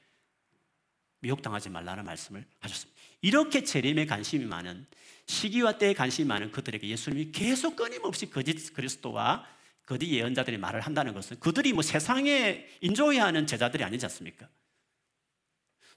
[1.19, 2.99] 미혹당하지 말라는 말씀을 하셨습니다.
[3.21, 4.87] 이렇게 재림에 관심이 많은
[5.27, 9.45] 시기와 때에 관심이 많은 그들에게 예수님이 계속 끊임없이 거짓 그리스도와
[9.85, 14.49] 거짓 예언자들이 말을 한다는 것은 그들이 뭐 세상에 인조해야 하는 제자들이 아니지 않습니까?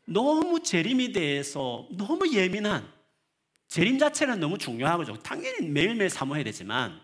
[0.05, 3.00] 너무 재림에 대해서 너무 예민한
[3.71, 7.01] 재림 자체는 너무 중요하고 당연히 매일매일 사모해야 되지만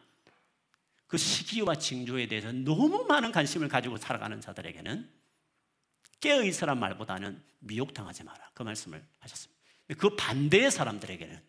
[1.07, 5.09] 그 시기와 징조에 대해서 너무 많은 관심을 가지고 살아가는 자들에게는
[6.19, 8.51] 깨어 있으란 말보다는 미혹당하지 마라.
[8.53, 9.63] 그 말씀을 하셨습니다.
[9.97, 11.41] 그 반대의 사람들에게는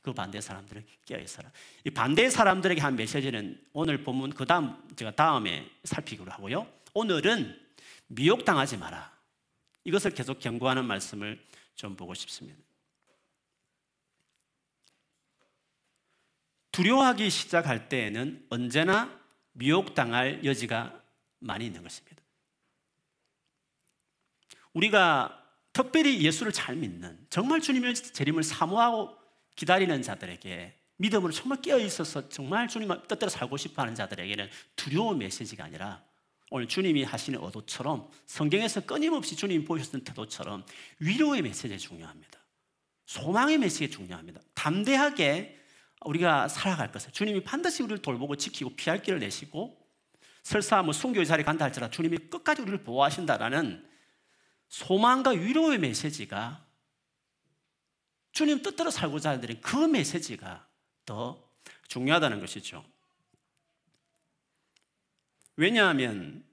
[0.00, 1.50] 그 반대 사람들은 깨어 있어라.
[1.84, 6.66] 이 반대 사람들에게 한 메시지는 오늘 본문 그 다음 제가 다음에 살피기로 하고요.
[6.94, 7.60] 오늘은
[8.06, 9.12] 미혹당하지 마라.
[9.84, 12.65] 이것을 계속 경고하는 말씀을 좀 보고 싶습니다.
[16.76, 19.18] 두려워하기 시작할 때에는 언제나
[19.52, 21.02] 미혹당할 여지가
[21.38, 22.22] 많이 있는 것입니다.
[24.74, 29.16] 우리가 특별히 예수를 잘 믿는 정말 주님의 재림을 사모하고
[29.54, 35.64] 기다리는 자들에게 믿음으로 정말 깨어 있어서 정말 주님 뜻대로 살고 싶어 하는 자들에게는 두려운 메시지가
[35.64, 36.04] 아니라
[36.50, 40.66] 오늘 주님이 하시는 어도처럼 성경에서 끊임없이 주님이 보여주셨던 태도처럼
[40.98, 42.38] 위로의 메시지가 중요합니다.
[43.06, 44.42] 소망의 메시지가 중요합니다.
[44.52, 45.64] 담대하게
[46.04, 49.76] 우리가 살아갈 것을 주님이 반드시 우리를 돌보고 지키고 피할 길을 내시고
[50.42, 53.88] 설사 뭐 순교의 자리에 간다 할지라도 주님이 끝까지 우리를 보호하신다라는
[54.68, 56.64] 소망과 위로의 메시지가
[58.32, 60.68] 주님 뜻대로 살고자 하는 그 메시지가
[61.06, 61.42] 더
[61.88, 62.84] 중요하다는 것이죠.
[65.56, 66.44] 왜냐하면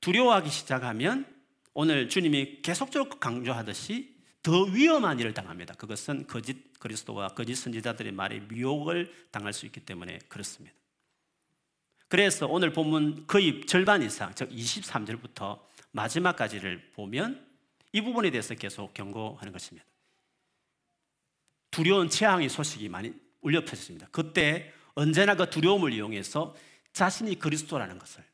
[0.00, 1.32] 두려워하기 시작하면
[1.74, 4.11] 오늘 주님이 계속적으로 강조하듯이
[4.42, 5.74] 더 위험한 일을 당합니다.
[5.74, 10.74] 그것은 거짓 그리스도와 거짓 선지자들의 말에 미혹을 당할 수 있기 때문에 그렇습니다.
[12.08, 15.60] 그래서 오늘 본문 거의 절반 이상, 즉 23절부터
[15.92, 17.46] 마지막까지를 보면
[17.92, 19.86] 이 부분에 대해서 계속 경고하는 것입니다.
[21.70, 24.08] 두려운 재앙의 소식이 많이 울려 퍼졌습니다.
[24.10, 26.54] 그때 언제나 그 두려움을 이용해서
[26.92, 28.24] 자신이 그리스도라는 것을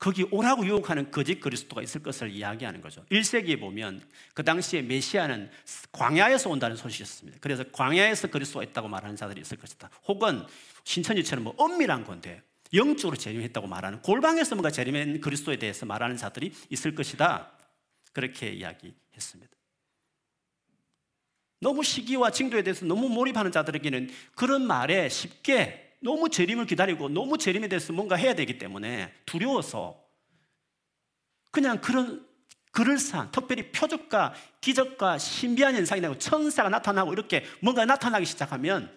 [0.00, 3.04] 거기 오라고 유혹하는 거짓 그리스도가 있을 것을 이야기하는 거죠.
[3.12, 5.50] 1세기에 보면 그 당시에 메시아는
[5.92, 7.38] 광야에서 온다는 소식이었습니다.
[7.42, 9.90] 그래서 광야에서 그리스도가 있다고 말하는 자들이 있을 것이다.
[10.08, 10.42] 혹은
[10.84, 16.94] 신천지처럼 뭐 엄밀한 건데 영적으로 재림했다고 말하는 골방에서 뭔가 재림한 그리스도에 대해서 말하는 자들이 있을
[16.94, 17.52] 것이다.
[18.14, 19.52] 그렇게 이야기했습니다.
[21.60, 27.68] 너무 시기와 징조에 대해서 너무 몰입하는 자들에게는 그런 말에 쉽게 너무 재림을 기다리고 너무 재림에
[27.68, 30.02] 대해서 뭔가 해야 되기 때문에 두려워서
[31.50, 32.28] 그냥 그런
[32.72, 38.96] 그럴싸한 특별히 표적과 기적과 신비한 현상이 나고 천사가 나타나고 이렇게 뭔가 나타나기 시작하면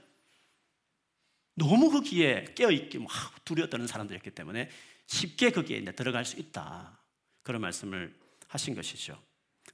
[1.56, 3.10] 너무 거기에 깨어있기 막
[3.44, 4.70] 두려워 떠는 사람들이었기 때문에
[5.08, 7.00] 쉽게 거기에 이제 들어갈 수 있다.
[7.42, 8.16] 그런 말씀을
[8.48, 9.22] 하신 것이죠.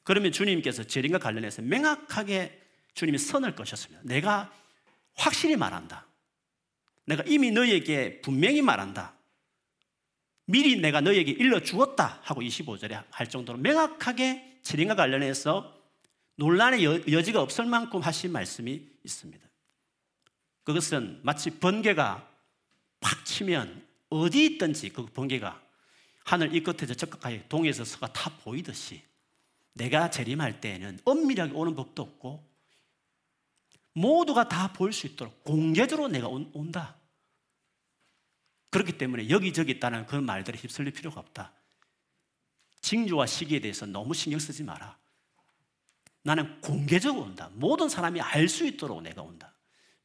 [0.04, 2.62] 그러면 주님께서 재림과 관련해서 명확하게
[2.94, 4.02] 주님이 선을 거셨습니다.
[4.06, 4.52] 내가
[5.16, 6.09] 확실히 말한다.
[7.10, 9.16] 내가 이미 너에게 분명히 말한다.
[10.46, 15.76] 미리 내가 너에게 일러 주었다 하고 25절에 할 정도로 명확하게 재림과 관련해서
[16.36, 19.48] 논란의 여, 지가 없을 만큼 하신 말씀이 있습니다.
[20.64, 22.30] 그것은 마치 번개가
[23.00, 25.60] 팍 치면 어디 있든지 그 번개가
[26.26, 29.02] 하늘 이 끝에서 저 끝까지 동에서 서가 다 보이듯이
[29.74, 32.48] 내가 재림할 때에는 엄밀하게 오는 법도 없고
[33.94, 36.99] 모두가 다 볼 수 있도록 공개적으로 내가 온, 온다.
[38.70, 41.54] 그렇기 때문에 여기저기 있다는 그런 말들에 휩쓸릴 필요가 없다.
[42.82, 44.98] 징조와 시기에 대해서 너무 신경 쓰지 마라.
[46.24, 47.50] 나는 공개적으로 온다.
[47.54, 49.56] 모든 사람이 알 수 있도록 내가 온다.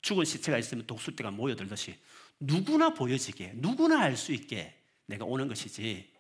[0.01, 1.99] 죽은 시체가 있으면 독수리가 모여들듯이
[2.41, 6.13] 누구나 보여지게, 누구나 알 수 있게 내가 오는 것이지.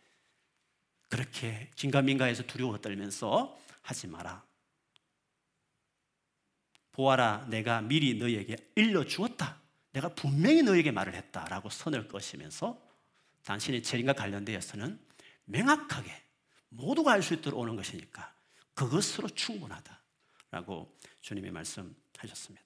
[1.09, 4.45] 그렇게 긴가민가해서 두려워 떨면서 하지 마라.
[6.93, 9.61] 보아라, 내가 미리 너에게 일러 주었다.
[9.95, 12.83] 내가 분명히 너에게 말을 했다라고 선을 꺼시면서
[13.45, 14.99] 당신의 재림과 관련되어서는
[15.45, 16.13] 명확하게
[16.69, 18.35] 모두가 알 수 있도록 오는 것이니까
[18.75, 22.65] 그것으로 충분하다라고 주님이 말씀하셨습니다.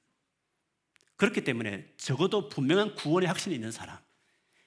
[1.17, 3.99] 그렇기 때문에 적어도 분명한 구원의 확신이 있는 사람,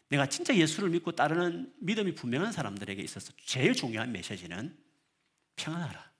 [0.09, 4.77] 내가 진짜 예수를 믿고 따르는 믿음이 분명한 사람들에게 있어서 제일 중요한 메시지는
[5.55, 6.11] 평안하라.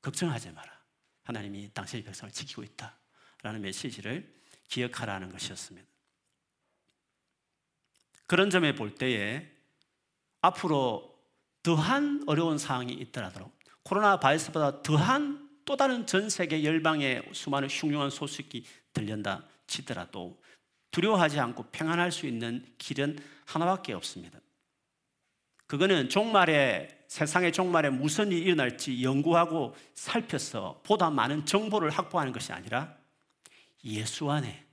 [0.00, 0.72] 걱정하지 마라.
[1.22, 2.98] 하나님이 당신의 백성을 지키고 있다
[3.42, 4.37] 라는 메시지를
[4.68, 5.86] 기억하라는 것이었습니다.
[8.26, 9.50] 그런 점에 볼 때에
[10.42, 11.18] 앞으로
[11.62, 13.50] 더한 어려운 상황이 있더라도
[13.82, 20.40] 코로나 바이러스보다 더한 또 다른 전 세계 열방의 수많은 흉흉한 소식이 들린다 치더라도
[20.90, 24.38] 두려워하지 않고 평안할 수 있는 길은 하나밖에 없습니다.
[25.66, 32.97] 그거는 종말에 세상의 종말에 무슨 일이 일어날지 연구하고 살펴서 보다 많은 정보를 확보하는 것이 아니라
[33.84, 34.66] 예수 안에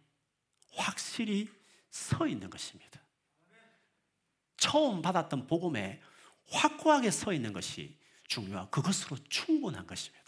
[0.72, 1.50] 확실히
[1.89, 3.02] 서 있는 것입니다.
[4.58, 6.02] 처음 받았던 복음에
[6.50, 10.26] 확고하게 서 있는 것이 중요하고 그것으로 충분한 것입니다.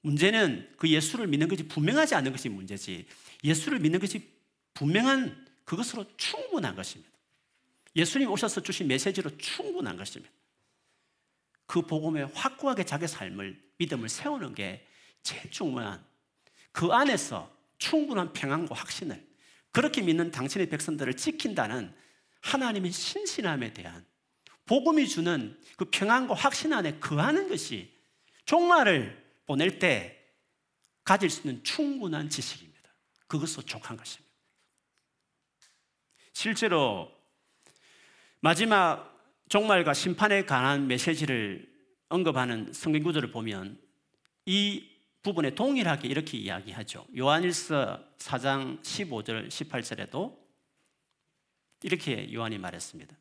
[0.00, 3.06] 문제는 그 예수를 믿는 것이 분명하지 않은 것이 문제지
[3.42, 4.30] 예수를 믿는 것이
[4.74, 7.10] 분명한 그것으로 충분한 것입니다.
[7.96, 10.32] 예수님 오셔서 주신 메시지로 충분한 것입니다.
[11.66, 14.86] 그 복음에 확고하게 자기 삶을 믿음을 세우는 게
[15.22, 16.04] 제일 중요한
[16.74, 19.24] 그 안에서 충분한 평안과 확신을
[19.70, 21.94] 그렇게 믿는 당신의 백성들을 지킨다는
[22.40, 24.04] 하나님의 신신함에 대한
[24.66, 27.94] 복음이 주는 그 평안과 확신 안에 거하는 것이
[28.44, 30.20] 종말을 보낼 때
[31.04, 32.90] 가질 수 있는 충분한 지식입니다.
[33.28, 34.34] 그것으로 족한 것입니다.
[36.32, 37.12] 실제로
[38.40, 39.14] 마지막
[39.48, 41.72] 종말과 심판에 관한 메시지를
[42.08, 43.80] 언급하는 성경 구절을 보면
[44.46, 44.93] 이
[45.24, 47.06] 부분에 동일하게 이렇게 이야기하죠.
[47.16, 50.36] 요한일서 4장 15절 18절에도
[51.82, 53.16] 이렇게 요한이 말했습니다.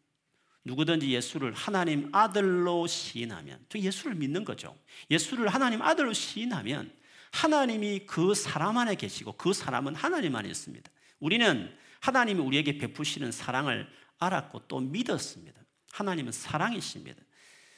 [0.65, 4.77] 누구든지 예수를 하나님 아들로 시인하면 저 예수를 믿는 거죠.
[5.09, 6.93] 예수를 하나님 아들로 시인하면
[7.31, 10.91] 하나님이 그 사람 안에 계시고 그 사람은 하나님 안에 있습니다.
[11.19, 13.87] 우리는 하나님이 우리에게 베푸시는 사랑을
[14.19, 15.59] 알았고 또 믿었습니다.
[15.93, 17.21] 하나님은 사랑이십니다.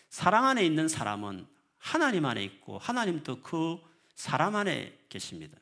[0.09, 1.45] 사랑 안에 있는 사람은
[1.77, 3.79] 하나님 안에 있고 하나님도 그
[4.15, 5.57] 사람 안에 계십니다.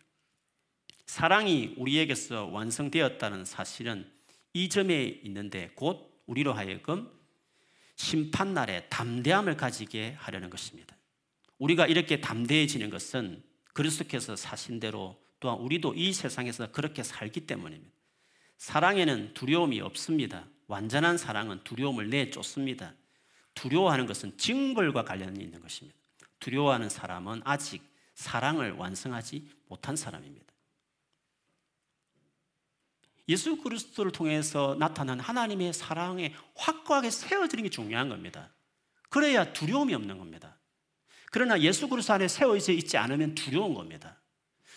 [1.06, 4.10] 사랑이 우리에게서 완성되었다는 사실은
[4.54, 7.12] 이 점에 있는데 곧 우리로 하여금
[7.96, 10.96] 심판날에 담대함을 가지게 하려는 것입니다.
[11.60, 13.44] 우리가 이렇게 담대해지는 것은
[13.74, 17.94] 그리스도께서 사신 대로 또한 우리도 이 세상에서 그렇게 살기 때문입니다.
[18.58, 20.46] 사랑에는 두려움이 없습니다.
[20.68, 22.94] 완전한 사랑은 두려움을 내쫓습니다.
[23.54, 25.98] 두려워하는 것은 징벌과 관련이 있는 것입니다.
[26.40, 30.54] 두려워하는 사람은 아직 사랑을 완성하지 못한 사람입니다.
[33.30, 38.54] 예수 그리스도를 통해서 나타난 하나님의 사랑에 확고하게 세워지는 게 중요한 겁니다.
[39.10, 40.60] 그래야 두려움이 없는 겁니다.
[41.32, 44.22] 그러나 예수 그리스도 안에 세워져 있지 않으면 두려운 겁니다.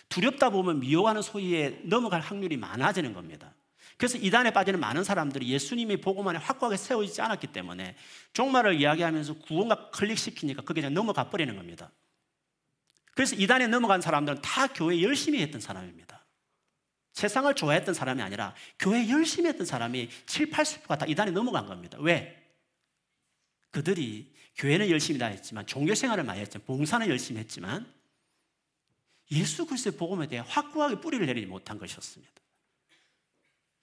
[0.09, 3.55] 두렵다 보면 미워하는 소리에 넘어갈 확률이 많아지는 겁니다.
[3.97, 7.97] 그래서 이단에 빠지는 많은 사람들이 예수님의 복음 안에 확고하게 세워지지 않았기 때문에
[8.34, 11.91] 종말을 이야기하면서 구원과 클릭시키니까 그게 그냥 넘어가 버리는 겁니다.
[13.17, 16.23] 그래서 이단에 넘어간 사람들은 다 교회 열심히 했던 사람입니다.
[17.14, 21.97] 세상을 좋아했던 사람이 아니라 교회 열심히 했던 사람이 7, 80%가 다 이단에 넘어간 겁니다.
[21.99, 22.37] 왜?
[23.71, 27.91] 그들이 교회는 열심히 다녔지만 종교 생활을 많이 했지만 봉사는 열심히 했지만
[29.31, 32.35] 예수 그리스도의 복음에 대해 확고하게 뿌리를 내리지 못한 것이었습니다.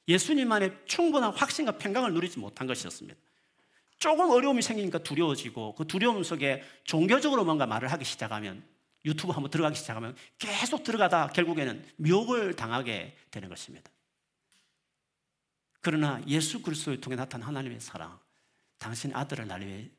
[0.09, 3.19] 예수님만의 충분한 확신과 평강을 누리지 못한 것이었습니다.
[3.97, 8.72] 조금 어려움이 생기니까 두려워지고 그 두려움 속에 종교적으로 뭔가 말을 하기 시작하면
[9.05, 13.91] 유튜브 한번 들어가기 시작하면 계속 들어가다 결국에는 묘을 당하게 되는 것입니다.
[15.81, 18.17] 그러나 예수 그리스도를 통해 나타난 하나님의 사랑,
[18.77, 19.89] 당신 아들을 날 위해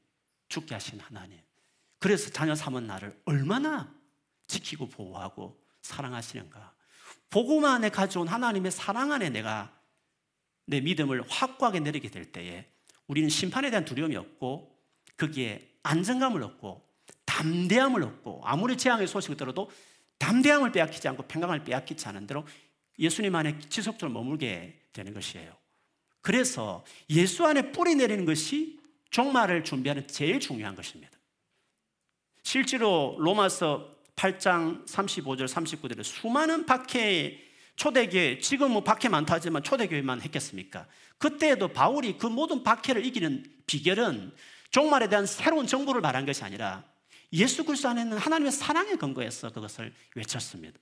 [0.48, 1.38] 죽게 하신 하나님.
[1.98, 3.94] 그래서 자녀 삼은 나를 얼마나
[4.46, 6.74] 지키고 보호하고 사랑하시는가.
[7.28, 9.74] 복음 안에 가져온 하나님의 사랑 안에 내가
[10.66, 12.70] 내 믿음을 확고하게 내리게 될 때에
[13.06, 14.74] 우리는 심판에 대한 두려움이 없고
[15.16, 16.83] 거기에 안정감을 얻고
[17.34, 19.68] 담대함을 얻고 아무리 재앙의 소식을 들어도
[20.18, 22.46] 담대함을 빼앗기지 않고 평강을 빼앗기지 않은 대로
[22.98, 25.52] 예수님 안에 지속적으로 머물게 되는 것이에요.
[26.20, 28.78] 그래서 예수 안에 뿌리 내리는 것이
[29.10, 31.12] 종말을 준비하는 제일 중요한 것입니다.
[32.44, 37.42] 실제로 로마서 8장 35절 39절에 수많은 박해의
[37.74, 40.86] 초대교회, 지금 뭐 박해 많다 하지만 초대교회만 했겠습니까?
[41.18, 44.32] 그때에도 바울이 그 모든 박해를 이기는 비결은
[44.70, 46.84] 종말에 대한 새로운 정보를 말한 것이 아니라
[47.34, 50.78] 예수 그리스도 안에 는 하나님의 사랑에 근거해서 그것을 외쳤습니다.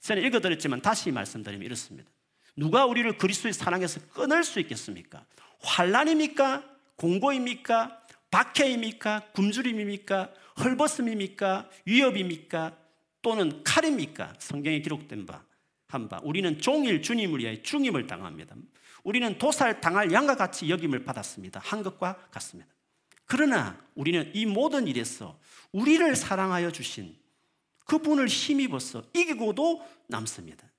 [0.00, 2.10] 저는 읽어드렸지만 다시 말씀드리면 이렇습니다.
[2.56, 5.24] 누가 우리를 그리스도의 사랑에서 끊을 수 있겠습니까?
[5.60, 6.64] 환란입니까?
[6.96, 8.00] 공고입니까?
[8.30, 9.30] 박해입니까?
[9.34, 10.32] 굶주림입니까?
[10.58, 11.68] 헐벗음입니까?
[11.84, 12.76] 위협입니까?
[13.22, 14.34] 또는 칼입니까?
[14.38, 15.44] 성경에 기록된 바,
[15.88, 16.20] 한 바.
[16.22, 18.54] 우리는 종일 주님을 위하여 중임을 당합니다.
[19.04, 21.60] 우리는 도살 당할 양과 같이 여김을 받았습니다.
[21.62, 22.71] 한 것과 같습니다.
[23.32, 25.40] 그러나 우리는 이 모든 일에서
[25.72, 27.16] 우리를 사랑하여 주신
[27.86, 30.70] 그분을 힘입어서 이기고도 남습니다.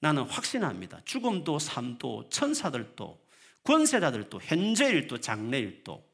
[0.00, 1.00] 나는 확신합니다.
[1.06, 3.26] 죽음도 삶도 천사들도
[3.62, 6.04] 권세자들도 현재 일도 장래 일도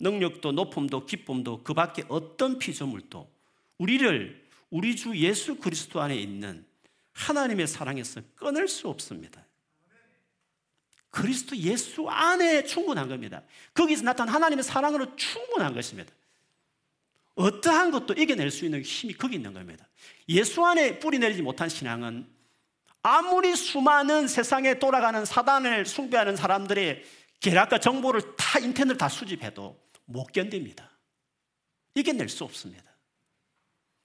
[0.00, 3.30] 능력도 높음도 기쁨도 그 밖에 어떤 피조물도
[3.76, 6.64] 우리를 우리 주 예수 그리스도 안에 있는
[7.12, 9.44] 하나님의 사랑에서 끊을 수 없습니다.
[11.12, 13.42] 그리스도 예수 안에 충분한 겁니다.
[13.74, 16.10] 거기서 나타난 하나님의 사랑으로 충분한 것입니다.
[17.34, 19.86] 어떠한 것도 이겨낼 수 있는 힘이 거기 있는 겁니다.
[20.30, 22.26] 예수 안에 뿌리 내리지 못한 신앙은
[23.02, 27.04] 아무리 수많은 세상에 돌아가는 사단을 숭배하는 사람들의
[27.40, 30.90] 계략과 정보를 다 인터넷 다 수집해도 못 견딥니다.
[31.94, 32.90] 이겨낼 수 없습니다.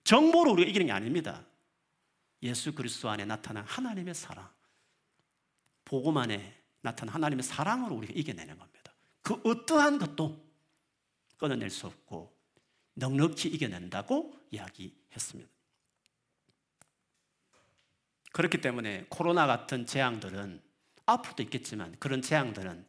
[0.04, 1.46] 정보로 우리가 이기는 게 아닙니다.
[2.44, 4.50] 예수 그리스도 안에 나타난 하나님의 사랑,
[5.86, 6.57] 복음 안에
[6.88, 8.94] 나타난 하나님의 사랑으로 우리가 이겨내는 겁니다.
[9.22, 10.46] 그 어떠한 것도
[11.38, 12.36] 끊어낼 수 없고
[12.94, 15.52] 넉넉히 이겨낸다고 이야기했습니다.
[18.32, 20.62] 그렇기 때문에 코로나 같은 재앙들은
[21.06, 22.86] 앞으로도 있겠지만 그런 재앙들은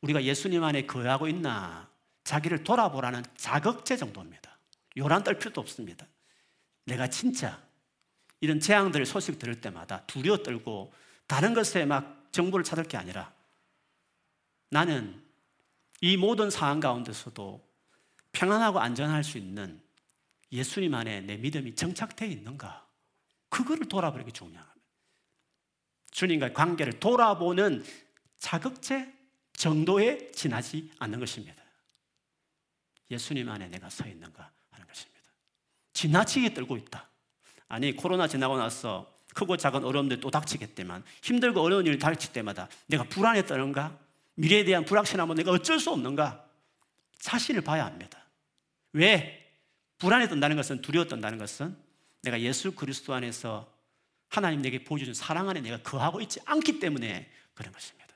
[0.00, 1.90] 우리가 예수님 안에 거하고 있나
[2.24, 4.58] 자기를 돌아보라는 자극제 정도입니다.
[4.96, 6.06] 요란 떨 필요도 없습니다.
[6.84, 7.62] 내가 진짜
[8.40, 10.92] 이런 재앙들 소식 들을 때마다 두려워 떨고
[11.26, 13.32] 다른 것에 막 정보를 찾을 게 아니라
[14.68, 15.24] 나는
[16.02, 17.66] 이 모든 상황 가운데서도
[18.32, 19.80] 평안하고 안전할 수 있는
[20.52, 22.86] 예수님 안에 내 믿음이 정착되어 있는가?
[23.48, 24.76] 그거를 돌아보는 게 중요합니다.
[26.10, 27.84] 주님과의 관계를 돌아보는
[28.38, 29.12] 자극제
[29.54, 31.62] 정도에 지나지 않는 것입니다.
[33.10, 35.22] 예수님 안에 내가 서 있는가 하는 것입니다.
[35.94, 37.08] 지나치게 떨고 있다.
[37.68, 43.04] 아니, 코로나 지나고 나서 크고 작은 어려움들 또 닥치겠지만 힘들고 어려운 일 닥칠 때마다 내가
[43.04, 43.96] 불안에 떠는가?
[44.34, 46.42] 미래에 대한 불확실함은 내가 어쩔 수 없는가?
[47.18, 48.18] 자신을 봐야 합니다.
[48.92, 49.52] 왜?
[49.98, 51.76] 불안에 떤다는 것은 두려워 떤다는 것은
[52.22, 53.70] 내가 예수 그리스도 안에서
[54.28, 58.14] 하나님 내게 보여주는 사랑 안에 내가 거하고 있지 않기 때문에 그런 것입니다.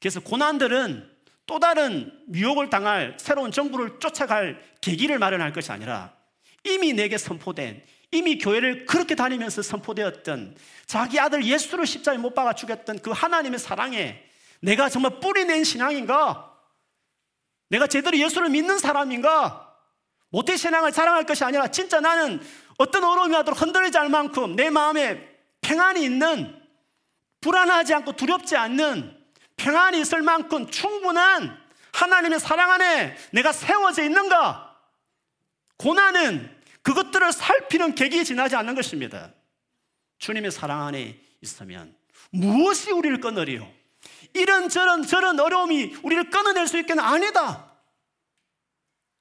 [0.00, 1.10] 그래서 고난들은
[1.46, 6.14] 또 다른 미혹을 당할 새로운 정부를 쫓아갈 계기를 마련할 것이 아니라
[6.64, 10.54] 이미 내게 선포된 이미 교회를 그렇게 다니면서 선포되었던
[10.86, 14.22] 자기 아들 예수를 십자가에 못 박아 죽였던 그 하나님의 사랑에
[14.60, 16.52] 내가 정말 뿌리낸 신앙인가?
[17.68, 19.74] 내가 제대로 예수를 믿는 사람인가?
[20.28, 22.40] 모태 신앙을 자랑할 것이 아니라 진짜 나는
[22.76, 25.28] 어떤 어려움이 와도 흔들리지 않을 만큼 내 마음에
[25.62, 26.60] 평안이 있는
[27.40, 29.18] 불안하지 않고 두렵지 않는
[29.56, 31.58] 평안이 있을 만큼 충분한
[31.92, 34.76] 하나님의 사랑 안에 내가 세워져 있는가?
[35.78, 36.51] 고난은
[36.82, 39.32] 그것들을 살피는 계기에 지나지 않는 것입니다.
[40.18, 41.94] 주님의 사랑 안에 있으면
[42.30, 43.70] 무엇이 우리를 끊으리요?
[44.34, 47.72] 이런 저런 저런 어려움이 우리를 끊어낼 수 있겠는 아니다.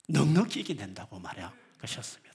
[0.07, 2.31] 넉넉히 이겨낸다고 말야 것이었습니다.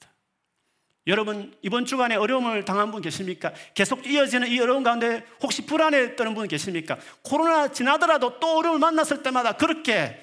[1.07, 3.53] 여러분 이번 주간에 어려움을 당한 분 계십니까?
[3.73, 6.97] 계속 이어지는 이 어려움 가운데 혹시 불안해 떠는 분 계십니까?
[7.21, 10.19] 코로나 지나더라도 또 어려움을 만났을 때마다 그렇게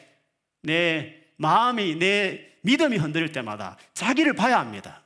[0.63, 5.03] 내 마음이 내 믿음이 흔들릴 때마다 자기를 봐야 합니다.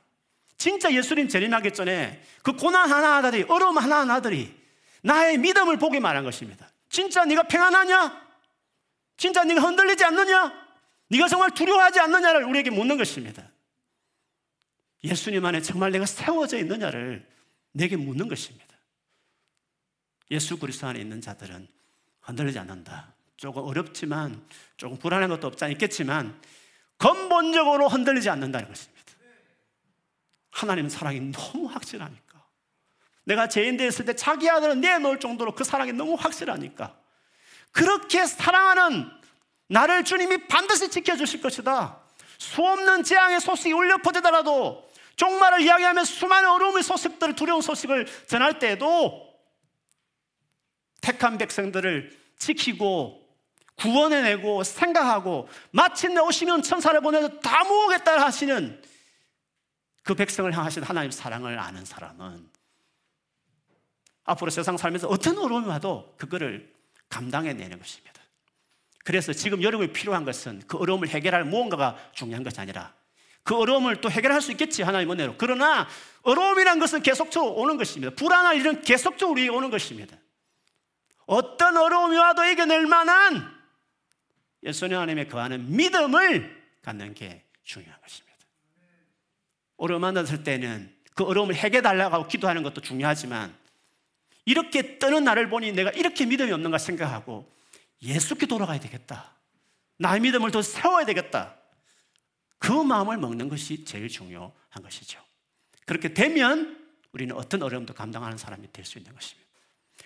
[0.57, 4.57] 진짜 예수님 재림하기 전에 그 고난 하나하나들이 어려움 하나하나들이
[5.01, 6.69] 나의 믿음을 보게 말한 것입니다.
[6.89, 8.27] 진짜 네가 평안하냐?
[9.17, 10.53] 진짜 네가 흔들리지 않느냐?
[11.09, 13.43] 네가 정말 두려워하지 않느냐를 우리에게 묻는 것입니다.
[15.03, 17.25] 예수님 안에 정말 내가 세워져 있느냐를
[17.71, 18.67] 내게 묻는 것입니다.
[20.31, 21.67] 예수 그리스도 안에 있는 자들은
[22.21, 23.13] 흔들리지 않는다.
[23.35, 24.45] 조금 어렵지만
[24.77, 26.39] 조금 불안한 것도 없지 않겠지만
[26.99, 28.99] 근본적으로 흔들리지 않는다는 것입니다.
[30.51, 32.45] 하나님은 사랑이 너무 확실하니까.
[33.23, 36.95] 내가 죄인 되었을 때 자기 아들을 내놓을 정도로 그 사랑이 너무 확실하니까.
[37.71, 39.09] 그렇게 사랑하는
[39.67, 42.01] 나를 주님이 반드시 지켜주실 것이다.
[42.37, 49.29] 수없는 재앙의 소식이 울려 퍼지더라도 종말을 이야기하며 수많은 어려움의 소식들, 두려운 소식을 전할 때에도
[51.01, 53.28] 택한 백성들을 지키고
[53.79, 58.81] 구원해내고 생각하고 마침내 오시면 천사를 보내서 다 모으겠다 하시는
[60.03, 62.49] 그 백성을 향하신 하나님 사랑을 아는 사람은
[64.25, 66.71] 앞으로 세상 살면서 어떤 어려움이 와도 그거를
[67.09, 68.21] 감당해내는 것입니다.
[69.03, 72.93] 그래서 지금 여러분이 필요한 것은 그 어려움을 해결할 무언가가 중요한 것이 아니라
[73.43, 75.35] 그 어려움을 또 해결할 수 있겠지 하나님 은혜로.
[75.37, 75.87] 그러나
[76.21, 78.13] 어려움이란 것은 계속적으로 오는 것입니다.
[78.15, 80.15] 불안한 일은 계속적으로 오는 것입니다.
[81.25, 83.58] 어떤 어려움이 와도 이겨낼 만한
[84.63, 88.37] 예수님 하나님의 거하는 믿음을 갖는 게 중요한 것입니다
[89.77, 93.55] 어려움 만났을 때는 그 어려움을 해결달라고 기도하는 것도 중요하지만
[94.45, 97.51] 이렇게 뜨는 나를 보니 내가 이렇게 믿음이 없는가 생각하고
[98.01, 99.35] 예수께 돌아가야 되겠다.
[99.97, 101.55] 나의 믿음을 더 세워야 되겠다.
[102.57, 104.51] 그 마음을 먹는 것이 제일 중요한
[104.81, 105.21] 것이죠.
[105.85, 106.79] 그렇게 되면
[107.11, 109.49] 우리는 어떤 어려움도 감당하는 사람이 될 수 있는 것입니다.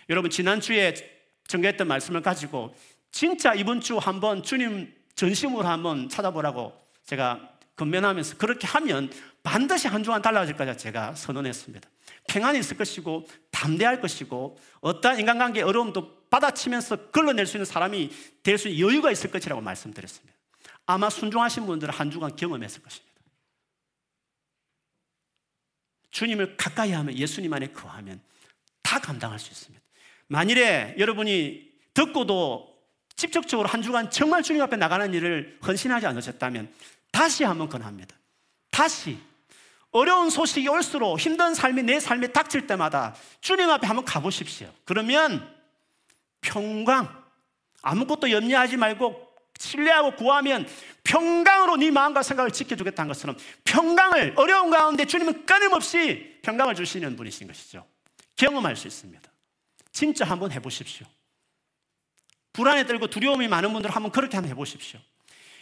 [0.10, 0.94] 여러분, 지난주에
[1.48, 2.76] 전개했던 말씀을 가지고
[3.14, 6.74] 진짜 이번 주 한번 주님 전심으로 한번 찾아보라고
[7.06, 9.12] 제가 건면하면서 그렇게 하면
[9.44, 11.88] 반드시 한 주간 달라질 거다 제가 선언했습니다.
[12.28, 18.10] 평안이 있을 것이고 담대할 것이고 어떠한 인간관계 어려움도 받아치면서 걸러낼 수 있는 사람이
[18.42, 20.34] 될 수 있는 여유가 있을 것이라고 말씀드렸습니다.
[20.88, 23.14] 아마 순종하신 분들은 한 주간 경험했을 것입니다.
[26.10, 28.22] 주님을 가까이 하면 예수님 안에 거하면
[28.82, 29.84] 다 감당할 수 있습니다.
[30.28, 32.73] 만일에 여러분이 듣고도
[33.16, 36.72] 직접적으로 한 주간 정말 주님 앞에 나가는 일을 헌신하지 않으셨다면
[37.12, 38.16] 다시 한번 권합니다.
[38.72, 39.18] 다시
[39.92, 44.72] 어려운 소식이 올수록 힘든 삶이 내 삶에 닥칠 때마다 주님 앞에 한번 가보십시오.
[44.86, 45.48] 그러면
[46.42, 47.24] 평강,
[47.84, 50.68] 아무것도 염려하지 말고 신뢰하고 구하면
[51.04, 57.86] 평강으로 네 마음과 생각을 지켜주겠다는 것처럼 평강을 어려운 가운데 주님은 끊임없이 평강을 주시는 분이신 것이죠.
[58.36, 59.22] 경험할 수 있습니다.
[59.92, 61.06] 진짜 한번 해보십시오.
[62.54, 65.00] 불안에 떨고 두려움이 많은 분들 한번 그렇게 한번 해보십시오.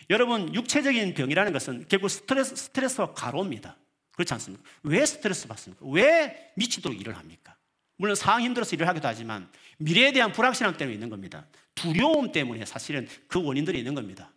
[0.10, 3.78] 여러분 육체적인 병이라는 것은 결국 스트레스, 스트레스와 가로입니다.
[4.12, 4.64] 그렇지 않습니까?
[4.84, 5.86] 왜 스트레스 받습니까?
[5.90, 7.56] 왜 미치도록 일을 합니까?
[7.96, 11.46] 물론 상황 힘들어서 일을 하기도 하지만 미래에 대한 불확실함 때문에 있는 겁니다.
[11.76, 14.32] 두려움 때문에 사실은 그 원인들이 있는 겁니다.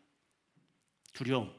[1.12, 1.52] 두려움.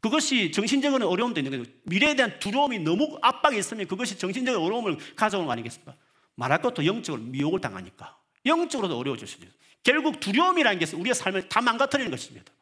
[0.00, 1.64] 그것이 정신적으로 어려움도 있는 거예요.
[1.84, 5.94] 미래에 대한 두려움이 너무 압박이 있으면 그것이 정신적 어려움을 가져오는 거 아니겠습니까?
[6.34, 8.16] 말할 것도 영적으로 미혹을 당하니까.
[8.44, 9.50] 영적으로도 어려워질 수 있어요.
[9.86, 12.52] 결국 두려움이라는 것은 우리의 삶을 다 망가뜨리는 것입니다.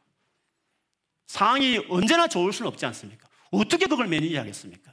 [1.27, 3.27] 상황이 언제나 좋을 수는 없지 않습니까?
[3.51, 4.93] 어떻게 그걸 매니지하겠습니까?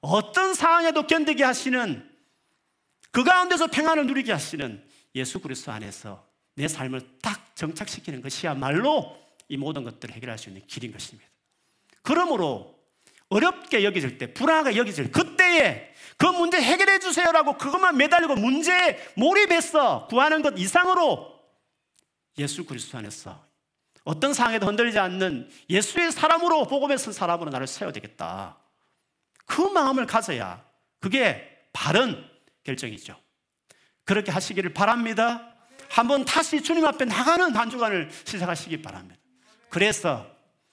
[0.00, 2.10] 어떤 상황에도 견디게 하시는
[3.12, 4.84] 그 가운데서 평안을 누리게 하시는
[5.14, 9.16] 예수 그리스도 안에서 내 삶을 딱 정착시키는 것이야말로
[9.48, 11.30] 이 모든 것들을 해결할 수 있는 길인 것입니다.
[12.02, 12.76] 그러므로
[13.28, 20.42] 어렵게 여겨질 때, 불안하게 여겨질 그때에 그 문제 해결해 주세요라고 그것만 매달리고 문제에 몰입해서 구하는
[20.42, 21.31] 것 이상으로
[22.38, 23.44] 예수 그리스도 안에서
[24.04, 28.56] 어떤 상황에도 흔들리지 않는 예수의 사람으로 복음에 쓴 사람으로 나를 세워야 되겠다.
[29.46, 30.64] 그 마음을 가져야
[31.00, 32.24] 그게 바른
[32.64, 33.18] 결정이죠.
[34.04, 35.54] 그렇게 하시기를 바랍니다.
[35.88, 39.20] 한번 다시 주님 앞에 나가는 한 주간을 시작하시기 바랍니다.
[39.68, 40.26] 그래서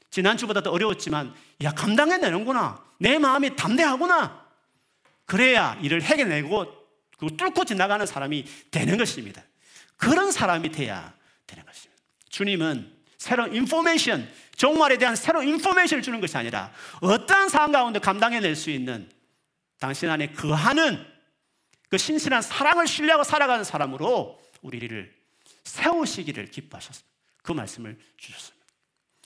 [0.10, 1.34] 지난주보다 더 어려웠지만
[1.64, 4.46] 야 감당해내는구나 내 마음이 담대하구나
[5.26, 6.66] 그래야 일을 해결내고
[7.18, 9.44] 그 뚫고 지나가는 사람이 되는 것입니다
[9.98, 11.14] 그런 사람이 돼야
[11.50, 16.72] 되는 것입니다 주님은 새로운 인포메이션 종말에 대한 새로운 인포메이션을 주는 것이 아니라
[17.02, 19.10] 어떠한 상황 가운데 감당해낼 수 있는
[19.80, 21.06] 당신 안에 거하는
[21.90, 25.14] 그 신실한 사랑을 신뢰하고 살아가는 사람으로 우리를
[25.64, 27.10] 세우시기를 기뻐하셨습니다
[27.42, 28.66] 그 말씀을 주셨습니다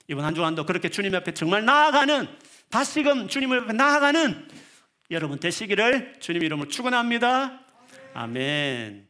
[0.08, 2.28] 이번 한 주간도 그렇게 주님 앞에 정말 나아가는
[2.70, 4.48] 다시금 주님 앞에 나아가는
[5.12, 7.60] 여러분 되시기를 주님 이름으로 축원합니다.
[8.14, 9.08] 아멘.